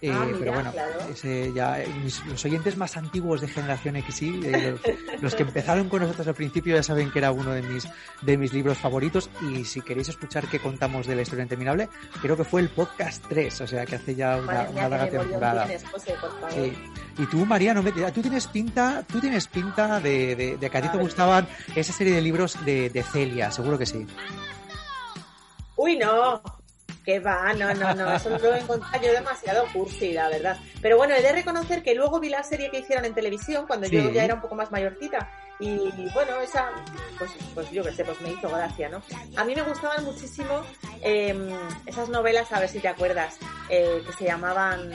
[0.00, 0.92] Eh, Ah, mira, pero bueno, claro.
[1.10, 4.80] ese ya, eh, mis- los oyentes más antiguos de Generación X, eh, los,
[5.22, 7.88] los que empezaron con nosotros al principio ya saben que era uno de mis,
[8.22, 11.88] de mis libros favoritos y si queréis escuchar qué contamos de la historia interminable,
[12.22, 14.88] creo que fue el podcast 3, o sea que hace ya una, Madre una mía,
[14.88, 15.64] larga temporada.
[15.66, 16.52] tienes, José, por favor.
[16.52, 16.72] Sí.
[17.18, 20.78] Y tú, María, no me- tú tienes pinta, tú tienes pinta de, de- de que
[20.78, 21.06] a ti A te ver.
[21.06, 24.06] gustaban esa serie de libros de, de Celia, seguro que sí.
[25.76, 26.40] Uy, no.
[27.08, 30.58] Que va, no, no, no, eso lo he encontrado yo demasiado cursi, la verdad.
[30.82, 33.86] Pero bueno, he de reconocer que luego vi la serie que hicieron en televisión cuando
[33.86, 35.26] yo ya era un poco más mayorcita.
[35.58, 36.68] Y bueno, esa,
[37.18, 39.00] pues, pues yo qué sé, pues me hizo gracia, ¿no?
[39.36, 40.60] A mí me gustaban muchísimo
[41.00, 41.34] eh,
[41.86, 43.38] esas novelas, a ver si te acuerdas,
[43.70, 44.90] eh, que se llamaban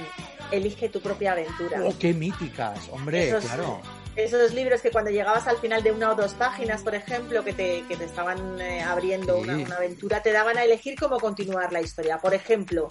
[0.52, 1.80] Elige tu propia aventura.
[1.84, 2.90] ¡Oh, qué míticas!
[2.92, 3.82] Hombre, Esos- claro.
[4.16, 7.54] Esos libros que cuando llegabas al final de una o dos páginas, por ejemplo, que
[7.54, 9.42] te, que te estaban eh, abriendo Sí.
[9.50, 12.20] una, una aventura, te daban a elegir cómo continuar la historia.
[12.20, 12.88] Por ejemplo,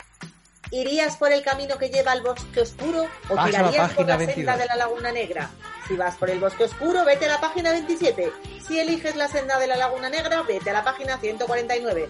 [0.72, 4.26] ¿irías por el camino que lleva al bosque oscuro o Vas tirarías por la senda
[4.26, 4.58] 22?
[4.58, 5.50] de la laguna negra?
[5.86, 8.32] Si vas por el bosque oscuro, vete a la página 27.
[8.66, 12.08] Si eliges la senda de la laguna negra, vete a la página 149.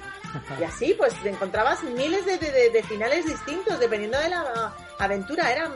[0.60, 5.50] Y así, pues encontrabas miles de- de- de finales distintos dependiendo de la aventura.
[5.52, 5.72] Eran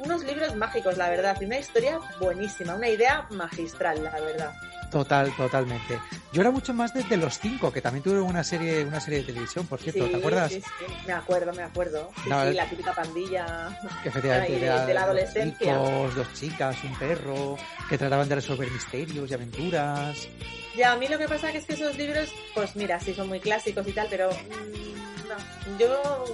[0.00, 4.52] unos libros mágicos, la verdad, y una historia buenísima, una idea magistral, la verdad.
[4.90, 6.00] Total, totalmente.
[6.32, 9.26] Yo era mucho más desde los cinco, que también tuvieron una serie, una serie de
[9.26, 10.50] televisión, por cierto, Sí, ¿te acuerdas?
[10.52, 12.10] sí, sí, me acuerdo, me acuerdo.
[12.24, 13.78] Sí, No, sí, la típica pandilla.
[14.02, 15.74] Que efectivamente Ay, era de la adolescencia.
[15.76, 20.26] dos chicas, un perro, que trataban de resolver misterios y aventuras.
[20.74, 23.40] Ya, a mí lo que pasa es que esos libros, pues mira, sí son muy
[23.40, 26.24] clásicos y tal, pero mm, no, yo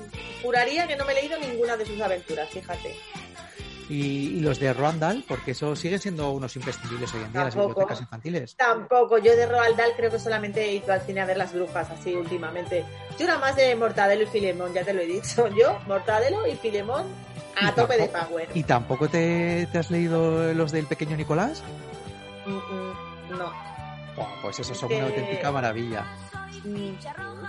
[0.42, 2.94] juraría que no me he leído ninguna de sus aventuras, fíjate.
[3.88, 7.44] Y, y los de Roald Dahl, porque eso siguen siendo unos imprescindibles hoy en día,
[7.44, 8.56] las bibliotecas infantiles.
[8.56, 11.52] Tampoco, yo de Roald Dahl creo que solamente he ido al cine a ver las
[11.52, 12.84] brujas así últimamente.
[13.18, 15.48] Yo era más de Mortadelo y Filemón, ya te lo he dicho.
[15.58, 17.06] Yo, Mortadelo y Filemón
[17.56, 18.48] a Y tope de power.
[18.54, 21.62] ¿Y tampoco te, te has leído los del pequeño Nicolás?
[22.46, 23.52] Mm, mm, no.
[24.16, 26.04] Oh, pues eso son una auténtica maravilla.
[26.64, 26.94] Mm,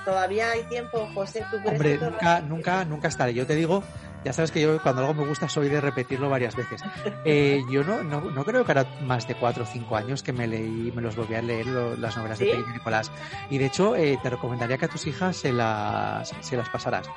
[0.04, 3.34] Todavía hay tiempo, José, ¿tú crees Hombre, nunca, nunca, nunca estaré.
[3.34, 3.84] Yo te digo,
[4.26, 6.82] ya sabes que yo cuando algo me gusta soy de repetirlo varias veces.
[7.24, 10.34] Eh, yo no, no, no creo que era más de cuatro o cinco años que
[10.34, 12.46] me leí, me los volví a leer lo- las novelas ¿Sí?
[12.46, 13.12] de Pequeño Nicolás.
[13.50, 17.08] Y de hecho, eh, te recomendaría que a tus hijas se las, se las pasaras.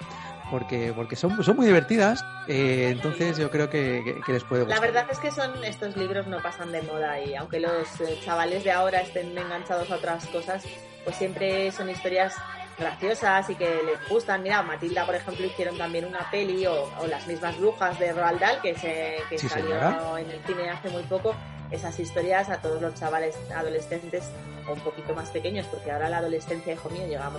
[0.51, 4.63] Porque, porque son, son muy divertidas, eh, entonces yo creo que, que- que les puede
[4.65, 4.81] La gustar.
[4.93, 8.65] verdad es que son estos libros no pasan de moda y aunque los eh, chavales
[8.65, 10.65] de ahora estén enganchados a otras cosas,
[11.05, 12.35] pues siempre son historias
[12.79, 14.43] graciosas y que les gustan.
[14.43, 18.41] Mira, Matilda, por ejemplo, hicieron también una peli o, o las mismas brujas de Roald
[18.41, 20.21] Dahl que, se, que Sí, salió señora.
[20.21, 21.35] en el cine hace muy poco.
[21.71, 24.31] Esas historias a todos los chavales adolescentes
[24.67, 27.31] o un poquito más pequeños, porque ahora la adolescencia, hijo mío, llega,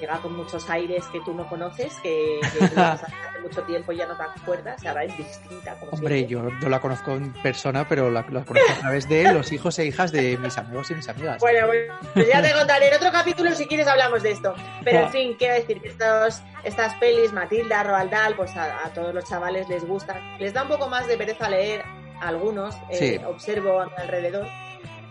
[0.00, 3.06] llega con muchos aires que tú no conoces, que, que hace
[3.42, 5.74] mucho tiempo y ya no te acuerdas, ahora es distinta.
[5.78, 6.32] Como Hombre, siempre.
[6.32, 9.78] yo no la conozco en persona, pero la, la conozco a través de los hijos
[9.78, 11.38] e hijas de mis amigos y mis amigas.
[11.40, 14.54] Bueno, bueno, pues ya te contaré en otro capítulo si quieres hablamos de esto.
[14.84, 18.90] Pero en fin, quiero decir que estos, estas pelis, Matilda, Roald Dahl, pues a, a
[18.90, 20.18] todos los chavales les gustan.
[20.38, 21.82] Les da un poco más de pereza leer
[22.20, 23.24] algunos, eh, Sí.
[23.24, 24.46] observo a mi alrededor.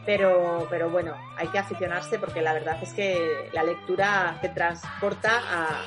[0.05, 5.29] Pero, pero bueno, hay que aficionarse porque la verdad es que la lectura te transporta
[5.37, 5.81] a,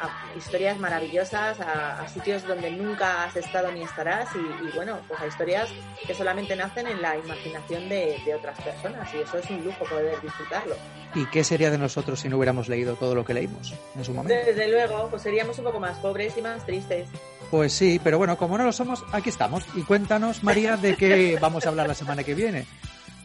[0.00, 4.98] a historias maravillosas, a, a sitios donde nunca has estado ni estarás y, y, bueno,
[5.08, 5.68] pues a historias
[6.06, 9.84] que solamente nacen en la imaginación de, de otras personas y eso es un lujo
[9.86, 10.76] poder disfrutarlo.
[11.16, 14.12] ¿Y qué sería de nosotros si no hubiéramos leído todo lo que leímos en su
[14.14, 14.38] momento?
[14.46, 17.08] Desde luego, pues seríamos un poco más pobres y más tristes.
[17.50, 19.64] Pues sí, pero bueno, como no lo somos, aquí estamos.
[19.74, 22.66] Y cuéntanos, María, de qué vamos a hablar la semana que viene.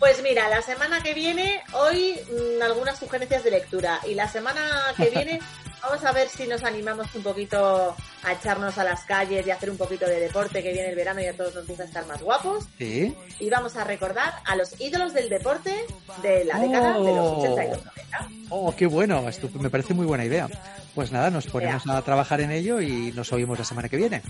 [0.04, 4.62] Pues mira, la semana que viene, hoy mmm, algunas sugerencias de lectura y la semana
[4.98, 5.40] que viene
[5.82, 9.70] vamos a ver si nos animamos un poquito a echarnos a las calles y hacer
[9.70, 12.22] un poquito de deporte que viene el verano y a todos nos gusta estar más
[12.22, 12.66] guapos.
[12.78, 13.16] Sí.
[13.40, 15.86] Y vamos a recordar a los ídolos del deporte
[16.22, 18.30] de la década de los 80 y los 90.
[18.50, 20.50] Oh, qué bueno, esto me parece muy buena idea.
[20.94, 24.22] Pues nada, nos ponemos a trabajar en ello y nos oímos la semana que viene.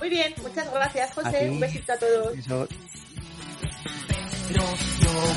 [0.00, 1.48] Muy bien, muchas gracias, José.
[1.48, 2.36] Un besito a todos.
[2.36, 2.68] Eso.
[4.48, 4.62] Yo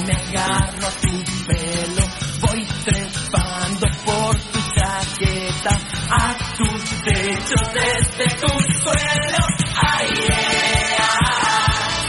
[0.05, 1.13] me agarro a tu
[1.47, 2.03] pelo,
[2.41, 5.73] voy trepando por tu chaqueta,
[6.11, 8.47] a tus techos desde tu
[8.81, 9.41] suelo.
[9.81, 11.09] Ay, yeah,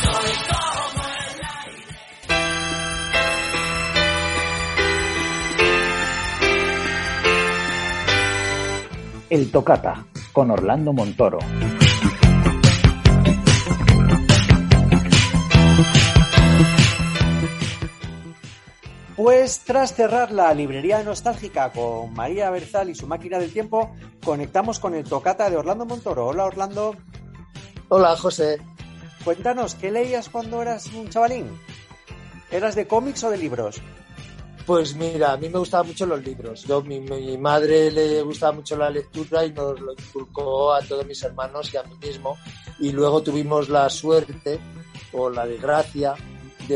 [0.02, 1.88] soy como el aire.
[9.30, 11.38] El Tocata, con Orlando Montoro.
[19.22, 23.94] Pues tras cerrar la librería nostálgica con María Berzal y su máquina del tiempo,
[24.24, 26.28] conectamos con el tocata de Orlando Montoro.
[26.28, 26.96] Hola Orlando.
[27.90, 28.62] Hola José.
[29.22, 31.50] Cuéntanos, ¿qué leías cuando eras un chavalín?
[32.50, 33.82] ¿Eras de cómics o de libros?
[34.64, 36.64] Pues mira, a mí me gustaban mucho los libros.
[36.64, 41.04] Yo, mi, mi madre le gustaba mucho la lectura y nos lo inculcó a todos
[41.04, 42.38] mis hermanos y a mí mismo.
[42.78, 44.58] Y luego tuvimos la suerte
[45.12, 46.14] o la desgracia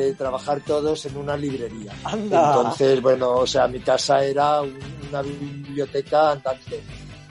[0.00, 1.92] de trabajar todos en una librería.
[2.04, 2.54] Anda.
[2.56, 4.78] Entonces, bueno, o sea, mi casa era un-
[5.08, 6.82] una biblioteca andante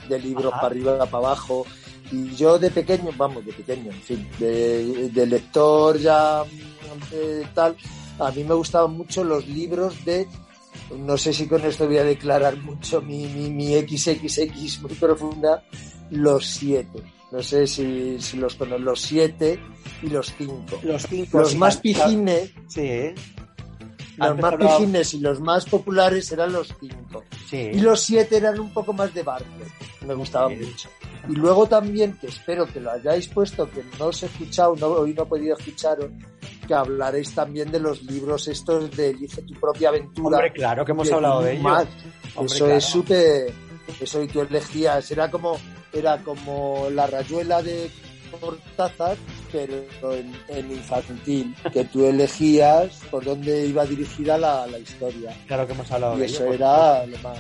[0.07, 0.61] de libros Ajá.
[0.61, 1.66] para arriba, para abajo.
[2.11, 6.43] Y yo de pequeño, vamos, de pequeño, en fin, de, de lector ya
[7.11, 7.76] eh, tal,
[8.20, 10.28] a mí me gustaban mucho los libros de,
[10.95, 15.64] no sé si con esto voy a declarar mucho mi, mi, mi XXX muy profunda,
[16.11, 17.01] los siete.
[17.34, 19.59] No sé si, si los conozco, los siete
[20.03, 20.79] y los cinco.
[20.84, 21.39] Los cinco.
[21.39, 23.15] Los sí, más pijines, Sí, ¿eh?
[24.17, 27.23] los Antes más hablaba- pijines y los más populares eran los cinco.
[27.49, 27.71] Sí.
[27.73, 29.47] Y los siete eran un poco más de barrio.
[30.05, 30.63] Me gustaban Sí.
[30.65, 30.89] mucho.
[31.27, 34.88] Y luego también, que espero que lo hayáis puesto, que no os he escuchado, no,
[34.88, 36.11] hoy no he podido escucharos,
[36.67, 40.38] que hablaréis también de los libros estos de Elige tu propia aventura.
[40.38, 41.69] Hombre, claro que hemos hablado de Tim ello.
[41.69, 41.88] Mack.
[42.36, 42.77] Hombre, Eso claro.
[42.77, 43.53] es súper...
[43.99, 45.57] Eso y tú elegías, era como,
[45.94, 47.89] era como la rayuela de
[48.39, 49.16] Cortázar,
[49.52, 49.76] pero
[50.16, 55.36] en, en infantil, que tú elegías por dónde iba dirigida la, la historia.
[55.48, 56.46] Claro que hemos hablado Y de eso ello.
[56.48, 57.38] por era lo más...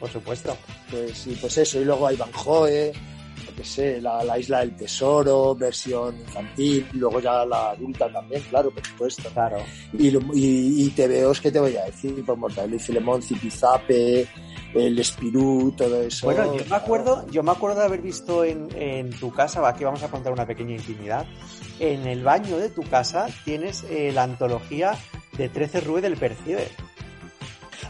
[0.00, 0.56] Por supuesto.
[0.90, 1.80] Pues sí, pues eso.
[1.80, 6.88] Y luego hay Van Joe, yo qué sé, la, la Isla del Tesoro, versión infantil,
[6.92, 9.30] y luego ya la adulta también, claro, por supuesto.
[9.32, 9.58] Claro.
[9.96, 12.20] Y, y, y TVOs, ¿qué te voy a decir?
[12.26, 14.26] Pues Mortadelo y Filemón, Zipizape,
[14.74, 16.26] el Espirú, todo eso.
[16.26, 19.84] Bueno, yo me acuerdo, yo me acuerdo de haber visto en, en tu casa, aquí
[19.84, 21.26] vamos a contar una pequeña intimidad.
[21.78, 24.94] En el baño de tu casa tienes eh, la antología
[25.36, 26.68] de 13 Rue del Percibe.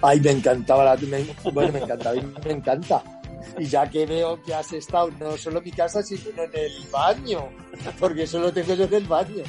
[0.00, 0.96] Ay, me encantaba la...
[0.96, 3.02] me- bueno, me encantaba y me encanta.
[3.58, 6.72] Y ya que veo que has estado no solo en mi casa, sino en el
[6.90, 7.48] baño,
[8.00, 9.42] porque eso lo tengo yo en el baño.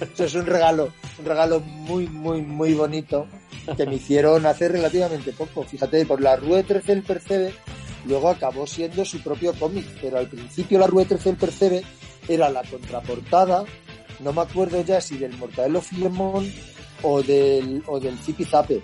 [0.00, 3.26] Eso es un regalo, un regalo muy, muy, muy bonito
[3.76, 5.64] que me hicieron hace relativamente poco.
[5.64, 7.54] Fíjate, por la Rue 13 del Percebe,
[8.06, 11.82] luego acabó siendo su propio cómic, pero al principio la Rue 13 del Percebe
[12.28, 13.64] era la contraportada,
[14.20, 16.50] no me acuerdo ya si del Mortadelo Filemón
[17.02, 18.82] o del, o del Zipizape.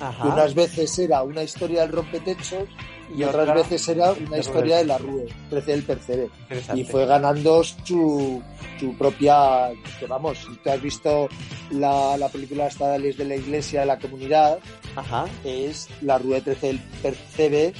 [0.00, 0.22] Ajá.
[0.22, 2.68] Que unas veces era una historia del rompetechos
[3.14, 6.30] y, Y otras otra veces era una historia de la Rue, 13 del Percebe.
[6.74, 8.42] Y fue ganando su,
[8.78, 11.28] su propia, que vamos, si tú has visto
[11.70, 14.58] la, la película esta de de la Iglesia de la Comunidad,
[14.96, 15.26] Ajá.
[15.44, 17.72] es la Rue 13 del Percebe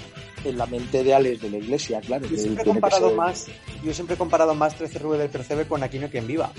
[0.45, 2.27] en la mente de Alex de la Iglesia, claro.
[2.29, 3.47] Yo siempre he comparado más,
[3.83, 6.51] yo siempre he comparado más 13 Rue del Percebe con Aquino quien viva.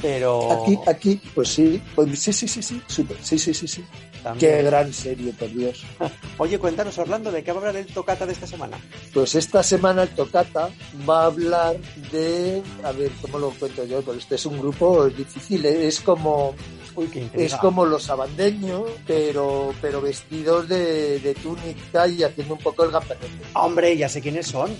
[0.00, 3.84] Pero Aquí, aquí, pues sí, pues sí, sí, sí, sí, súper, sí, sí, sí, sí.
[4.22, 4.56] También.
[4.56, 5.84] Qué gran serie, por Dios.
[6.38, 8.76] Oye, cuéntanos, Orlando, ¿de qué va a hablar el tocata de esta semana?
[9.14, 10.70] Pues esta semana el Tocata
[11.08, 11.76] va a hablar
[12.12, 14.02] de, a ver, ¿cómo lo cuento yo?
[14.02, 15.86] Pues este es un grupo difícil, ¿eh?
[15.86, 16.54] es como,
[16.96, 17.46] Uy, qué intriga.
[17.46, 22.90] es como los abandeños, pero, pero vestidos de, de túnica y haciendo un poco el
[22.90, 23.28] gamberrete.
[23.54, 24.70] Hombre, ya sé quiénes son.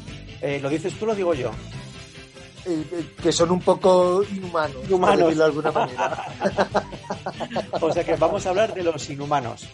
[0.40, 1.50] Eh, ¿Lo dices tú o lo digo yo?
[2.70, 5.18] Eh, eh, que son un poco inhumanos, por Inhumanos.
[5.20, 6.24] decirlo de alguna manera.
[7.80, 9.66] O sea que vamos a hablar de los inhumanos.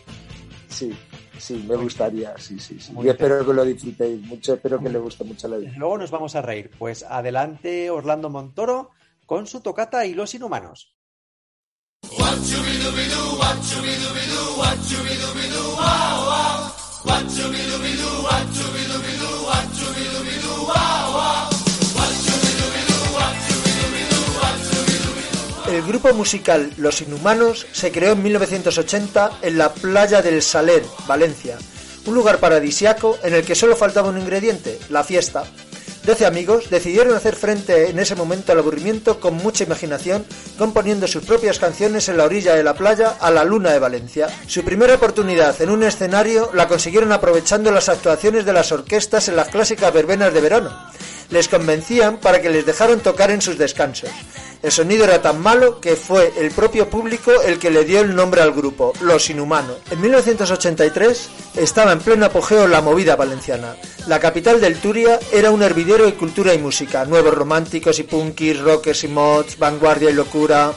[0.68, 0.96] Sí.
[1.36, 2.92] sí, me gustaría, sí, sí, sí.
[2.92, 5.72] Muy Y espero que lo disfrutéis mucho, espero que le guste mucho la vida.
[5.76, 6.70] Luego nos vamos a reír.
[6.78, 8.90] Pues adelante Orlando Montoro
[9.26, 10.94] con su tocata y los inhumanos.
[25.74, 31.58] El grupo musical Los Inhumanos se creó en 1980 en la playa del Saler, Valencia,
[32.06, 35.42] un lugar paradisiaco en el que solo faltaba un ingrediente, la fiesta.
[36.06, 40.24] Doce amigos decidieron hacer frente en ese momento al aburrimiento con mucha imaginación,
[40.56, 44.28] componiendo sus propias canciones en la orilla de la playa a la luna de Valencia.
[44.46, 49.34] Su primera oportunidad en un escenario la consiguieron aprovechando las actuaciones de las orquestas en
[49.34, 50.70] las clásicas verbenas de verano.
[51.30, 54.10] Les convencían para que les dejaran tocar en sus descansos.
[54.64, 58.16] El sonido era tan malo que fue el propio público el que le dio el
[58.16, 59.76] nombre al grupo, Los Inhumanos.
[59.90, 63.76] En 1983 estaba en pleno apogeo la movida valenciana.
[64.06, 68.58] La capital del Turia era un hervidero de cultura y música, nuevos románticos y punkis,
[68.58, 70.72] rockers y mods, vanguardia y locura.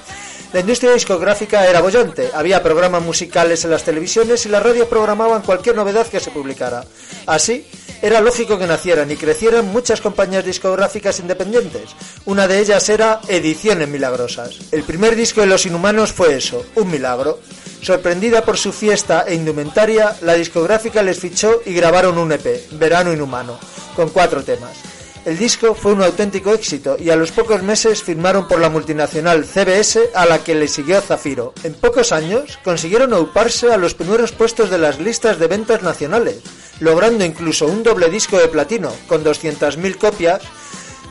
[0.51, 5.43] La industria discográfica era bollante, había programas musicales en las televisiones y las radios programaban
[5.43, 6.83] cualquier novedad que se publicara.
[7.25, 7.65] Así,
[8.01, 11.95] era lógico que nacieran y crecieran muchas compañías discográficas independientes.
[12.25, 14.57] Una de ellas era Ediciones Milagrosas.
[14.71, 17.39] El primer disco de Los Inhumanos fue eso, un milagro.
[17.81, 23.13] Sorprendida por su fiesta e indumentaria, la discográfica les fichó y grabaron un EP, Verano
[23.13, 23.57] Inhumano,
[23.95, 24.96] con cuatro temas.
[25.27, 29.43] El disco fue un auténtico éxito y a los pocos meses firmaron por la multinacional
[29.43, 31.53] CBS a la que le siguió Zafiro.
[31.65, 36.39] En pocos años consiguieron auparse a los primeros puestos de las listas de ventas nacionales,
[36.79, 40.43] logrando incluso un doble disco de platino con 200.000 copias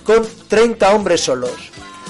[0.03, 1.53] con 30 hombres solos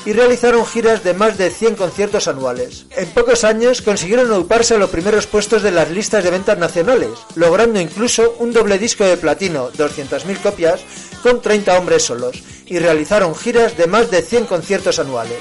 [0.07, 2.87] y realizaron giras de más de 100 conciertos anuales.
[2.97, 7.11] En pocos años consiguieron auparse a los primeros puestos de las listas de ventas nacionales,
[7.35, 10.81] logrando incluso un doble disco de platino, 200.000 copias,
[11.23, 15.41] con 30 hombres solos, y realizaron giras de más de 100 conciertos anuales.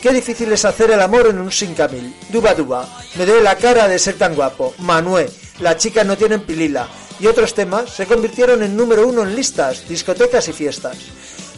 [0.00, 2.14] Qué difícil es hacer el amor en un sincamil.
[2.28, 2.88] Duba duba.
[3.16, 4.72] Me duele la cara de ser tan guapo.
[4.78, 5.28] Manué.
[5.58, 6.88] La chica no tienen pilila.
[7.18, 10.98] Y otros temas se convirtieron en número uno en listas, discotecas y fiestas.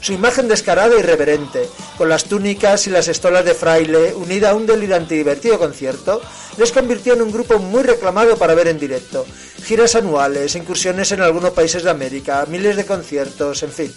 [0.00, 4.54] Su imagen descarada y reverente, con las túnicas y las estolas de fraile, unida a
[4.54, 6.22] un delirante y divertido concierto,
[6.56, 9.26] les convirtió en un grupo muy reclamado para ver en directo.
[9.62, 13.94] Giras anuales, incursiones en algunos países de América, miles de conciertos, en fin.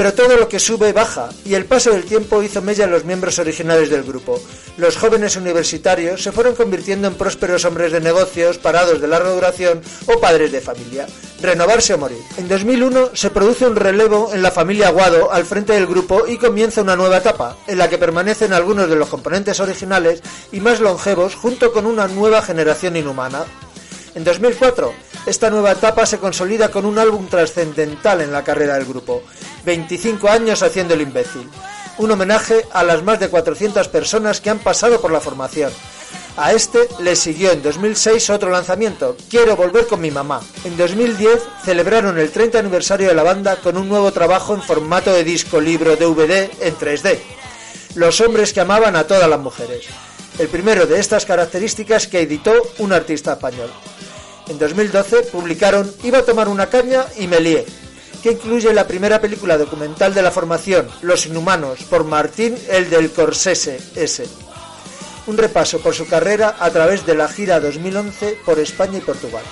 [0.00, 3.04] Pero todo lo que sube baja, y el paso del tiempo hizo mella en los
[3.04, 4.40] miembros originales del grupo.
[4.78, 9.82] Los jóvenes universitarios se fueron convirtiendo en prósperos hombres de negocios, parados de larga duración
[10.06, 11.06] o padres de familia.
[11.42, 12.22] Renovarse o morir.
[12.38, 16.38] En 2001 se produce un relevo en la familia Aguado al frente del grupo y
[16.38, 20.80] comienza una nueva etapa, en la que permanecen algunos de los componentes originales y más
[20.80, 23.44] longevos junto con una nueva generación inhumana.
[24.14, 24.94] En 2004,
[25.26, 29.22] esta nueva etapa se consolida con un álbum trascendental en la carrera del grupo,
[29.64, 31.48] 25 años haciendo el imbécil,
[31.98, 35.70] un homenaje a las más de 400 personas que han pasado por la formación.
[36.36, 40.40] A este le siguió en 2006 otro lanzamiento, Quiero volver con mi mamá.
[40.64, 45.12] En 2010 celebraron el 30 aniversario de la banda con un nuevo trabajo en formato
[45.12, 47.18] de disco, libro, DVD en 3D.
[47.94, 49.86] Los hombres que amaban a todas las mujeres.
[50.38, 53.70] El primero de estas características que editó un artista español.
[54.50, 57.64] En 2012 publicaron Iba a tomar una caña y me lié,
[58.20, 63.12] que incluye la primera película documental de la formación, Los Inhumanos, por Martín el del
[63.12, 64.26] Corsese S.
[65.28, 69.44] Un repaso por su carrera a través de la gira 2011 por España y Portugal.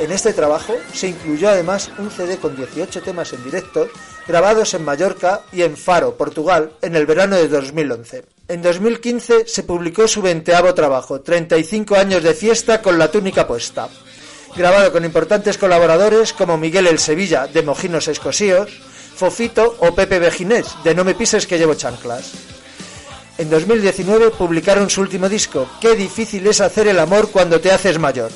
[0.00, 3.88] En este trabajo se incluyó además un CD con 18 temas en directo
[4.26, 8.24] grabados en Mallorca y en Faro, Portugal, en el verano de 2011.
[8.48, 13.88] En 2015 se publicó su veinteavo trabajo, 35 años de fiesta con la túnica puesta
[14.56, 18.70] grabado con importantes colaboradores como Miguel El Sevilla, de Mojinos Escosíos,
[19.16, 22.32] Fofito o Pepe Beginés, de No me pises que llevo chanclas.
[23.38, 27.98] En 2019 publicaron su último disco, Qué difícil es hacer el amor cuando te haces
[27.98, 28.30] mayor,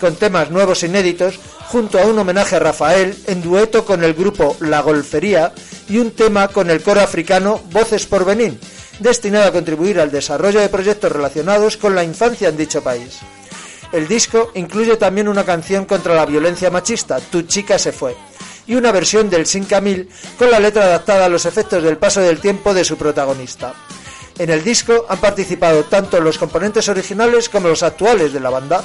[0.00, 4.14] con temas nuevos e inéditos, junto a un homenaje a Rafael en dueto con el
[4.14, 5.52] grupo La Golfería
[5.88, 8.58] y un tema con el coro africano Voces por Benín,
[9.00, 13.18] destinado a contribuir al desarrollo de proyectos relacionados con la infancia en dicho país.
[13.92, 18.14] El disco incluye también una canción contra la violencia machista, Tu chica se fue,
[18.66, 22.20] y una versión del Sin Camil con la letra adaptada a los efectos del paso
[22.20, 23.74] del tiempo de su protagonista.
[24.38, 28.84] En el disco han participado tanto los componentes originales como los actuales de la banda.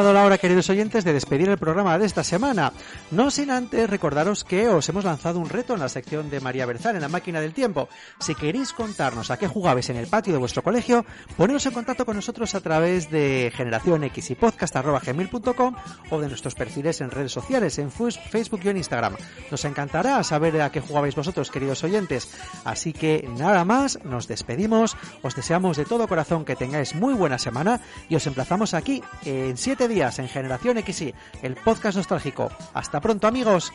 [0.00, 2.72] Llegado la hora, queridos oyentes, de despedir el programa de esta semana.
[3.10, 6.64] No sin antes recordaros que os hemos lanzado un reto en la sección de María
[6.64, 7.90] Berzán, en la máquina del tiempo.
[8.18, 11.04] Si queréis contarnos a qué jugabais en el patio de vuestro colegio,
[11.36, 15.74] poneros en contacto con nosotros a través de generación x y podcast.gmail.com
[16.08, 19.16] o de nuestros perfiles en redes sociales, en Facebook y en Instagram.
[19.50, 22.30] Nos encantará saber a qué jugabais vosotros, queridos oyentes.
[22.64, 27.38] Así que nada más, nos despedimos, os deseamos de todo corazón que tengáis muy buena
[27.38, 32.50] semana y os emplazamos aquí en siete días en Generación XY, el podcast nostálgico.
[32.72, 33.72] Hasta pronto, amigos.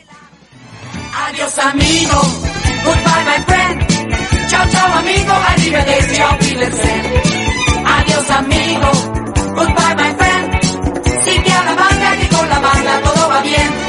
[1.28, 2.20] Adiós, amigo.
[2.84, 4.48] Goodbye, my friend.
[4.48, 5.32] Chao, chao, amigo.
[5.32, 6.38] Arrivederci, auf
[7.86, 8.90] Adiós, amigo.
[9.54, 10.46] Goodbye, my friend.
[11.24, 13.85] Si te a la banda, que con la banda todo va bien.